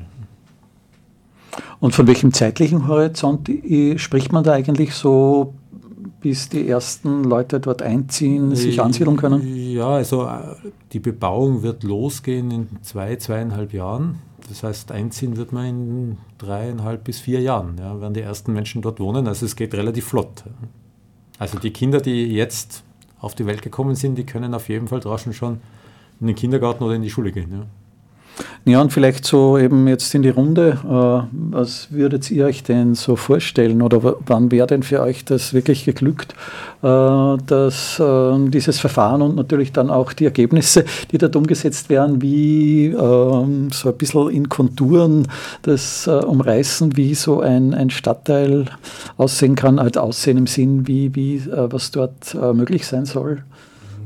Und 1.81 1.95
von 1.95 2.07
welchem 2.07 2.33
zeitlichen 2.33 2.89
Horizont 2.89 3.51
spricht 3.97 4.33
man 4.33 4.45
da 4.45 4.53
eigentlich 4.53 4.95
so, 4.95 5.55
bis 6.21 6.49
die 6.49 6.67
ersten 6.67 7.25
Leute 7.25 7.61
dort 7.61 7.83
einziehen, 7.83 8.55
sich 8.57 8.81
ansiedeln 8.81 9.19
können? 9.19 9.43
Ja, 9.45 9.89
also 9.89 10.25
äh, 10.25 10.55
die 10.93 11.01
Bebauung 11.01 11.63
wird 11.63 11.83
losgehen 11.83 12.51
in 12.51 12.69
zwei, 12.81 13.17
zweieinhalb 13.17 13.75
Jahren. 13.75 14.21
Das 14.49 14.63
heißt, 14.63 14.91
einziehen 14.91 15.37
wird 15.37 15.53
man 15.53 15.67
in 15.67 16.19
dreieinhalb 16.39 17.05
bis 17.05 17.21
vier 17.21 17.41
Jahren, 17.41 17.77
ja, 17.79 18.01
werden 18.01 18.15
die 18.15 18.21
ersten 18.21 18.55
Menschen 18.55 18.81
dort 18.81 19.01
wohnen. 19.01 19.29
Also 19.29 19.45
es 19.45 19.55
geht 19.55 19.75
relativ 19.75 20.07
flott. 20.07 20.45
Also 21.39 21.59
die 21.59 21.73
Kinder, 21.73 22.01
die 22.01 22.33
jetzt 22.33 22.85
auf 23.21 23.35
die 23.35 23.45
Welt 23.45 23.61
gekommen 23.61 23.95
sind, 23.95 24.17
die 24.17 24.25
können 24.25 24.55
auf 24.55 24.69
jeden 24.71 24.89
Fall 24.89 25.01
draußen 25.01 25.33
schon 25.35 25.61
in 26.21 26.27
den 26.27 26.37
Kindergarten 26.37 26.85
oder 26.85 26.95
in 26.95 27.03
die 27.03 27.11
Schule 27.11 27.33
gehen. 27.33 27.51
Ja. 27.53 27.67
Ja, 28.67 28.81
und 28.81 28.93
vielleicht 28.93 29.27
so 29.27 29.59
eben 29.59 29.87
jetzt 29.87 30.15
in 30.15 30.23
die 30.23 30.31
Runde, 30.31 30.79
äh, 30.85 31.37
was 31.51 31.93
würdet 31.93 32.31
ihr 32.31 32.47
euch 32.47 32.63
denn 32.63 32.95
so 32.95 33.15
vorstellen 33.15 33.83
oder 33.83 34.17
wann 34.27 34.51
wäre 34.51 34.67
denn 34.67 34.83
für 34.83 35.03
euch 35.03 35.25
das 35.25 35.53
wirklich 35.53 35.85
geglückt, 35.85 36.35
äh, 36.83 37.37
dass 37.47 38.01
äh, 38.01 38.49
dieses 38.49 38.81
Verfahren 38.81 39.21
und 39.21 39.37
natürlich 39.37 39.73
dann 39.73 39.91
auch 39.91 40.15
die 40.15 40.25
Ergebnisse, 40.25 40.85
die 41.11 41.19
dort 41.19 41.37
umgesetzt 41.37 41.91
werden, 41.91 42.23
wie 42.23 42.87
ähm, 42.87 43.71
so 43.71 43.91
ein 43.91 43.99
bisschen 43.99 44.31
in 44.31 44.49
Konturen 44.49 45.29
das 45.63 46.07
äh, 46.07 46.13
umreißen, 46.13 46.97
wie 46.97 47.15
so 47.15 47.41
ein, 47.41 47.75
ein 47.75 47.91
Stadtteil 47.91 48.65
aussehen 49.19 49.57
kann, 49.57 49.79
halt 49.79 49.99
aussehen 49.99 50.39
im 50.39 50.47
Sinn, 50.47 50.87
wie, 50.87 51.15
wie 51.15 51.43
was 51.47 51.91
dort 51.91 52.35
möglich 52.35 52.87
sein 52.87 53.05
soll? 53.05 53.45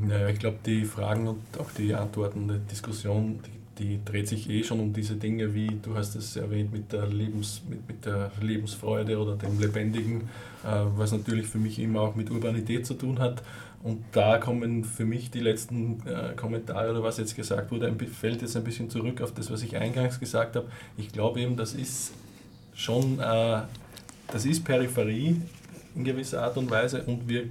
Naja, 0.06 0.28
ich 0.28 0.38
glaube, 0.38 0.58
die 0.64 0.84
Fragen 0.84 1.28
und 1.28 1.38
auch 1.58 1.70
die 1.76 1.94
Antworten 1.94 2.48
der 2.48 2.58
Diskussion, 2.58 3.38
die 3.46 3.57
die 3.78 4.00
dreht 4.04 4.28
sich 4.28 4.48
eh 4.50 4.64
schon 4.64 4.80
um 4.80 4.92
diese 4.92 5.16
Dinge, 5.16 5.54
wie 5.54 5.68
du 5.82 5.94
hast 5.94 6.16
es 6.16 6.36
erwähnt, 6.36 6.72
mit 6.72 6.92
der, 6.92 7.06
Lebens, 7.06 7.62
mit, 7.68 7.86
mit 7.86 8.04
der 8.04 8.30
Lebensfreude 8.40 9.18
oder 9.18 9.36
dem 9.36 9.58
Lebendigen, 9.60 10.22
äh, 10.64 10.84
was 10.96 11.12
natürlich 11.12 11.46
für 11.46 11.58
mich 11.58 11.78
immer 11.78 12.00
auch 12.00 12.14
mit 12.14 12.30
Urbanität 12.30 12.86
zu 12.86 12.94
tun 12.94 13.18
hat. 13.18 13.42
Und 13.82 14.02
da 14.12 14.38
kommen 14.38 14.84
für 14.84 15.04
mich 15.04 15.30
die 15.30 15.40
letzten 15.40 16.02
äh, 16.06 16.34
Kommentare 16.34 16.90
oder 16.90 17.02
was 17.02 17.18
jetzt 17.18 17.36
gesagt 17.36 17.70
wurde, 17.70 17.94
fällt 18.08 18.42
jetzt 18.42 18.56
ein 18.56 18.64
bisschen 18.64 18.90
zurück 18.90 19.20
auf 19.22 19.32
das, 19.32 19.50
was 19.52 19.62
ich 19.62 19.76
eingangs 19.76 20.18
gesagt 20.18 20.56
habe. 20.56 20.66
Ich 20.96 21.12
glaube 21.12 21.40
eben, 21.40 21.56
das 21.56 21.74
ist 21.74 22.12
schon, 22.74 23.20
äh, 23.20 23.60
das 24.32 24.44
ist 24.44 24.64
Peripherie 24.64 25.40
in 25.94 26.04
gewisser 26.04 26.42
Art 26.42 26.56
und 26.56 26.70
Weise 26.70 27.02
und 27.04 27.28
wir 27.28 27.48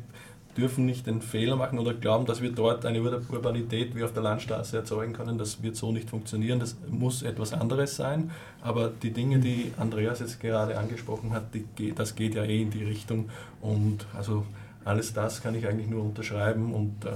dürfen 0.57 0.85
nicht 0.85 1.05
den 1.05 1.21
Fehler 1.21 1.55
machen 1.55 1.77
oder 1.77 1.93
glauben, 1.93 2.25
dass 2.25 2.41
wir 2.41 2.51
dort 2.51 2.85
eine 2.85 3.01
Urbanität 3.01 3.95
wie 3.95 4.03
auf 4.03 4.11
der 4.11 4.23
Landstraße 4.23 4.77
erzeugen 4.77 5.13
können. 5.13 5.37
Das 5.37 5.61
wird 5.61 5.75
so 5.75 5.91
nicht 5.91 6.09
funktionieren. 6.09 6.59
Das 6.59 6.75
muss 6.89 7.21
etwas 7.21 7.53
anderes 7.53 7.95
sein. 7.95 8.31
Aber 8.61 8.89
die 8.89 9.11
Dinge, 9.11 9.39
die 9.39 9.71
Andreas 9.77 10.19
jetzt 10.19 10.39
gerade 10.39 10.77
angesprochen 10.77 11.31
hat, 11.31 11.53
die, 11.53 11.93
das 11.93 12.15
geht 12.15 12.35
ja 12.35 12.43
eh 12.43 12.61
in 12.61 12.71
die 12.71 12.83
Richtung. 12.83 13.29
Und 13.61 14.05
also 14.15 14.45
alles 14.83 15.13
das 15.13 15.41
kann 15.41 15.53
ich 15.53 15.67
eigentlich 15.67 15.87
nur 15.87 16.03
unterschreiben. 16.03 16.73
Und 16.73 17.05
äh, 17.05 17.09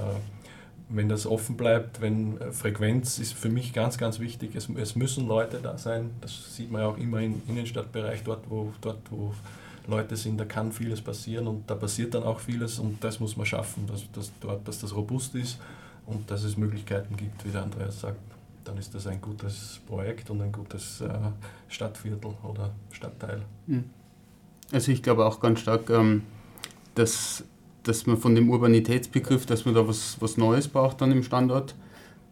wenn 0.89 1.09
das 1.09 1.25
offen 1.25 1.57
bleibt, 1.57 2.01
wenn 2.01 2.39
äh, 2.39 2.51
Frequenz 2.51 3.17
ist 3.17 3.33
für 3.33 3.49
mich 3.49 3.73
ganz, 3.73 3.97
ganz 3.97 4.19
wichtig. 4.19 4.55
Es, 4.55 4.69
es 4.69 4.95
müssen 4.95 5.27
Leute 5.27 5.59
da 5.61 5.77
sein. 5.77 6.11
Das 6.21 6.55
sieht 6.55 6.71
man 6.71 6.81
ja 6.81 6.87
auch 6.87 6.97
immer 6.97 7.21
im 7.21 7.41
Innenstadtbereich, 7.47 8.23
dort, 8.23 8.49
wo, 8.49 8.71
dort, 8.81 8.99
wo 9.09 9.33
Leute 9.87 10.15
sind, 10.15 10.39
da 10.39 10.45
kann 10.45 10.71
vieles 10.71 11.01
passieren 11.01 11.47
und 11.47 11.69
da 11.69 11.75
passiert 11.75 12.13
dann 12.13 12.23
auch 12.23 12.39
vieles 12.39 12.79
und 12.79 13.03
das 13.03 13.19
muss 13.19 13.35
man 13.35 13.45
schaffen, 13.45 13.87
dass, 13.87 14.09
dass, 14.11 14.31
dort, 14.39 14.67
dass 14.67 14.79
das 14.79 14.95
robust 14.95 15.35
ist 15.35 15.59
und 16.05 16.29
dass 16.29 16.43
es 16.43 16.57
Möglichkeiten 16.57 17.15
gibt, 17.17 17.45
wie 17.45 17.49
der 17.49 17.63
Andreas 17.63 18.01
sagt. 18.01 18.19
Dann 18.63 18.77
ist 18.77 18.93
das 18.93 19.07
ein 19.07 19.19
gutes 19.19 19.79
Projekt 19.87 20.29
und 20.29 20.41
ein 20.41 20.51
gutes 20.51 21.01
äh, 21.01 21.09
Stadtviertel 21.67 22.33
oder 22.43 22.71
Stadtteil. 22.91 23.41
Hm. 23.67 23.85
Also 24.71 24.91
ich 24.91 25.01
glaube 25.01 25.25
auch 25.25 25.39
ganz 25.39 25.59
stark, 25.59 25.89
ähm, 25.89 26.23
dass, 26.95 27.43
dass 27.83 28.05
man 28.05 28.17
von 28.17 28.35
dem 28.35 28.49
Urbanitätsbegriff, 28.49 29.45
dass 29.45 29.65
man 29.65 29.73
da 29.73 29.87
was, 29.87 30.17
was 30.21 30.37
Neues 30.37 30.67
braucht 30.67 31.01
dann 31.01 31.11
im 31.11 31.23
Standort. 31.23 31.75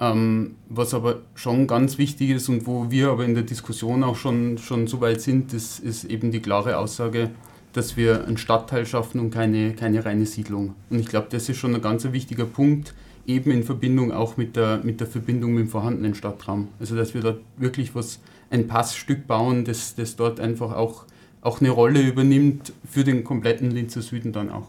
Ähm, 0.02 0.56
was 0.70 0.94
aber 0.94 1.20
schon 1.36 1.68
ganz 1.68 1.98
wichtig 1.98 2.30
ist 2.30 2.48
und 2.48 2.66
wo 2.66 2.90
wir 2.90 3.10
aber 3.10 3.26
in 3.26 3.34
der 3.34 3.44
Diskussion 3.44 4.04
auch 4.04 4.16
schon, 4.16 4.58
schon 4.58 4.88
so 4.88 5.02
weit 5.02 5.20
sind, 5.20 5.54
das 5.54 5.80
ist 5.80 6.06
eben 6.06 6.32
die 6.32 6.40
klare 6.40 6.78
Aussage, 6.78 7.32
dass 7.74 7.98
wir 7.98 8.26
einen 8.26 8.38
Stadtteil 8.38 8.86
schaffen 8.86 9.20
und 9.20 9.32
keine, 9.32 9.74
keine 9.74 10.04
reine 10.06 10.26
Siedlung. 10.26 10.74
Und 10.90 11.00
ich 11.00 11.08
glaube, 11.08 11.28
das 11.30 11.50
ist 11.50 11.58
schon 11.58 11.76
ein 11.76 11.82
ganz 11.82 12.06
wichtiger 12.12 12.46
Punkt, 12.46 12.94
eben 13.28 13.52
in 13.52 13.64
Verbindung 13.64 14.12
auch 14.12 14.38
mit 14.38 14.56
der, 14.56 14.80
mit 14.84 15.02
der 15.02 15.08
Verbindung 15.08 15.54
mit 15.54 15.66
dem 15.66 15.70
vorhandenen 15.70 16.16
Stadtraum. 16.16 16.70
Also 16.80 16.96
dass 16.96 17.14
wir 17.14 17.22
dort 17.22 17.42
wirklich 17.58 17.94
was, 17.94 18.20
ein 18.50 18.68
Passstück 18.68 19.28
bauen, 19.28 19.66
das, 19.66 19.96
das 19.96 20.16
dort 20.16 20.40
einfach 20.40 20.76
auch, 20.76 21.06
auch 21.42 21.62
eine 21.62 21.70
Rolle 21.70 22.02
übernimmt 22.02 22.74
für 22.90 23.04
den 23.04 23.24
kompletten 23.24 23.72
Linzer 23.72 24.02
Süden 24.02 24.32
dann 24.32 24.50
auch. 24.50 24.68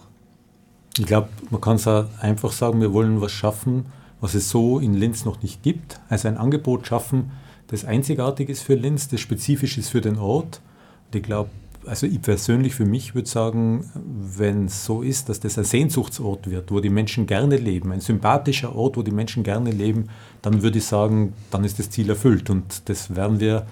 Ich 0.99 1.07
glaube, 1.07 1.29
man 1.51 1.61
kann 1.61 1.77
es 1.77 1.87
einfach 1.87 2.53
sagen, 2.53 2.81
wir 2.81 2.93
wollen 2.93 3.21
was 3.21 3.33
schaffen, 3.33 3.87
was 4.21 4.35
es 4.35 4.51
so 4.51 4.79
in 4.79 4.95
Linz 4.95 5.25
noch 5.25 5.43
nicht 5.43 5.63
gibt. 5.63 6.01
Also 6.09 6.29
ein 6.29 6.37
Angebot 6.37 6.87
schaffen, 6.87 7.31
das 7.69 7.85
einzigartig 7.85 8.49
ist 8.49 8.63
für 8.63 8.75
Linz, 8.75 9.09
das 9.09 9.21
spezifisch 9.21 9.79
ist 9.79 9.91
für 9.91 10.01
den 10.01 10.19
Ort. 10.19 10.61
Und 11.07 11.17
ich 11.17 11.23
glaube, 11.23 11.51
also 11.87 12.07
ich 12.07 12.21
persönlich 12.21 12.75
für 12.75 12.85
mich 12.85 13.15
würde 13.15 13.29
sagen, 13.29 13.91
wenn 13.95 14.67
es 14.67 14.85
so 14.85 15.03
ist, 15.03 15.29
dass 15.29 15.41
das 15.41 15.57
ein 15.57 15.65
Sehnsuchtsort 15.65 16.51
wird, 16.51 16.71
wo 16.71 16.81
die 16.81 16.91
Menschen 16.91 17.27
gerne 17.27 17.57
leben, 17.57 17.93
ein 17.93 18.01
sympathischer 18.01 18.75
Ort, 18.75 18.97
wo 18.97 19.03
die 19.03 19.11
Menschen 19.11 19.43
gerne 19.43 19.71
leben, 19.71 20.09
dann 20.43 20.63
würde 20.63 20.79
ich 20.79 20.85
sagen, 20.85 21.33
dann 21.51 21.65
ist 21.65 21.79
das 21.79 21.91
Ziel 21.91 22.11
erfüllt. 22.11 22.51
Und 22.51 22.89
das 22.89 23.15
werden 23.15 23.41
wir, 23.41 23.67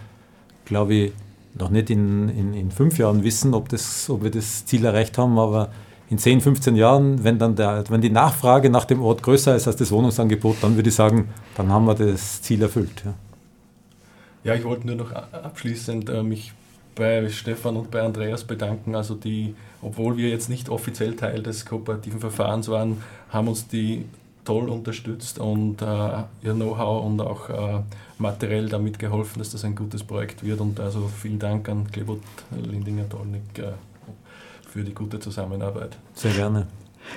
glaube 0.64 0.94
ich, 0.94 1.12
noch 1.58 1.70
nicht 1.70 1.90
in, 1.90 2.28
in, 2.28 2.54
in 2.54 2.70
fünf 2.70 2.98
Jahren 2.98 3.24
wissen, 3.24 3.52
ob, 3.52 3.68
das, 3.68 4.08
ob 4.08 4.22
wir 4.22 4.30
das 4.30 4.64
Ziel 4.64 4.84
erreicht 4.84 5.18
haben, 5.18 5.38
aber 5.38 5.70
in 6.10 6.18
10, 6.18 6.40
15 6.40 6.76
Jahren, 6.76 7.22
wenn 7.22 7.38
dann 7.38 7.54
der, 7.54 7.84
wenn 7.88 8.00
die 8.00 8.10
Nachfrage 8.10 8.70
nach 8.70 8.84
dem 8.84 9.02
Ort 9.02 9.22
größer 9.22 9.54
ist 9.54 9.66
als 9.66 9.76
das 9.76 9.90
Wohnungsangebot, 9.90 10.56
dann 10.62 10.76
würde 10.76 10.88
ich 10.88 10.94
sagen, 10.94 11.28
dann 11.56 11.70
haben 11.70 11.86
wir 11.86 11.94
das 11.94 12.40
Ziel 12.42 12.62
erfüllt. 12.62 13.02
Ja, 13.04 13.14
ja 14.44 14.54
ich 14.54 14.64
wollte 14.64 14.86
nur 14.86 14.96
noch 14.96 15.12
abschließend 15.12 16.08
äh, 16.08 16.22
mich 16.22 16.52
bei 16.94 17.28
Stefan 17.28 17.76
und 17.76 17.90
bei 17.90 18.02
Andreas 18.02 18.44
bedanken. 18.44 18.94
Also 18.94 19.14
die, 19.14 19.54
obwohl 19.82 20.16
wir 20.16 20.30
jetzt 20.30 20.48
nicht 20.48 20.68
offiziell 20.68 21.14
Teil 21.14 21.42
des 21.42 21.66
kooperativen 21.66 22.20
Verfahrens 22.20 22.68
waren, 22.68 23.02
haben 23.30 23.48
uns 23.48 23.68
die 23.68 24.06
toll 24.44 24.70
unterstützt 24.70 25.38
und 25.38 25.82
äh, 25.82 25.84
ihr 26.42 26.54
Know-how 26.54 27.04
und 27.04 27.20
auch 27.20 27.50
äh, 27.50 27.82
materiell 28.18 28.70
damit 28.70 28.98
geholfen, 28.98 29.40
dass 29.40 29.50
das 29.50 29.62
ein 29.64 29.74
gutes 29.74 30.02
Projekt 30.02 30.42
wird. 30.42 30.60
Und 30.60 30.80
also 30.80 31.06
vielen 31.06 31.38
Dank 31.38 31.68
an 31.68 31.86
Klebot 31.90 32.20
Lindinger-Dolnik. 32.50 33.58
Äh, 33.58 33.72
für 34.68 34.84
die 34.84 34.94
gute 34.94 35.18
Zusammenarbeit. 35.18 35.96
Sehr 36.14 36.32
gerne. 36.32 36.66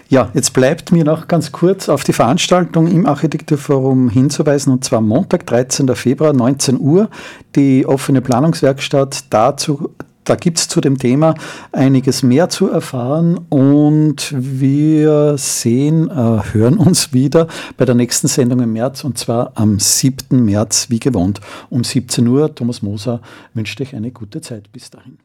Ja, 0.10 0.30
jetzt 0.34 0.54
bleibt 0.54 0.92
mir 0.92 1.04
noch 1.04 1.28
ganz 1.28 1.52
kurz 1.52 1.90
auf 1.90 2.04
die 2.04 2.14
Veranstaltung 2.14 2.88
im 2.88 3.06
Architekturforum 3.06 4.10
hinzuweisen, 4.10 4.72
und 4.74 4.84
zwar 4.86 5.02
Montag, 5.02 5.46
13. 5.46 5.94
Februar, 5.96 6.34
19 6.34 6.80
Uhr, 6.80 7.10
die 7.56 7.86
offene 7.86 8.22
Planungswerkstatt. 8.22 9.26
Dazu, 9.30 9.90
da 10.24 10.36
gibt 10.36 10.60
es 10.60 10.68
zu 10.68 10.82
dem 10.82 10.98
Thema 10.98 11.36
einiges 11.72 12.24
mehr 12.24 12.50
zu 12.50 12.70
erfahren 12.70 13.40
und 13.50 14.34
wir 14.38 15.38
sehen, 15.38 16.10
äh, 16.10 16.54
hören 16.54 16.78
uns 16.78 17.12
wieder 17.12 17.48
bei 17.78 17.86
der 17.86 17.96
nächsten 17.96 18.28
Sendung 18.28 18.60
im 18.60 18.74
März 18.74 19.04
und 19.04 19.18
zwar 19.18 19.52
am 19.56 19.80
7. 19.80 20.46
März, 20.46 20.90
wie 20.90 21.00
gewohnt, 21.00 21.42
um 21.70 21.84
17 21.84 22.28
Uhr. 22.28 22.54
Thomas 22.54 22.82
Moser 22.82 23.22
wünscht 23.54 23.82
euch 23.82 23.96
eine 23.96 24.12
gute 24.12 24.42
Zeit. 24.42 24.72
Bis 24.72 24.90
dahin. 24.90 25.18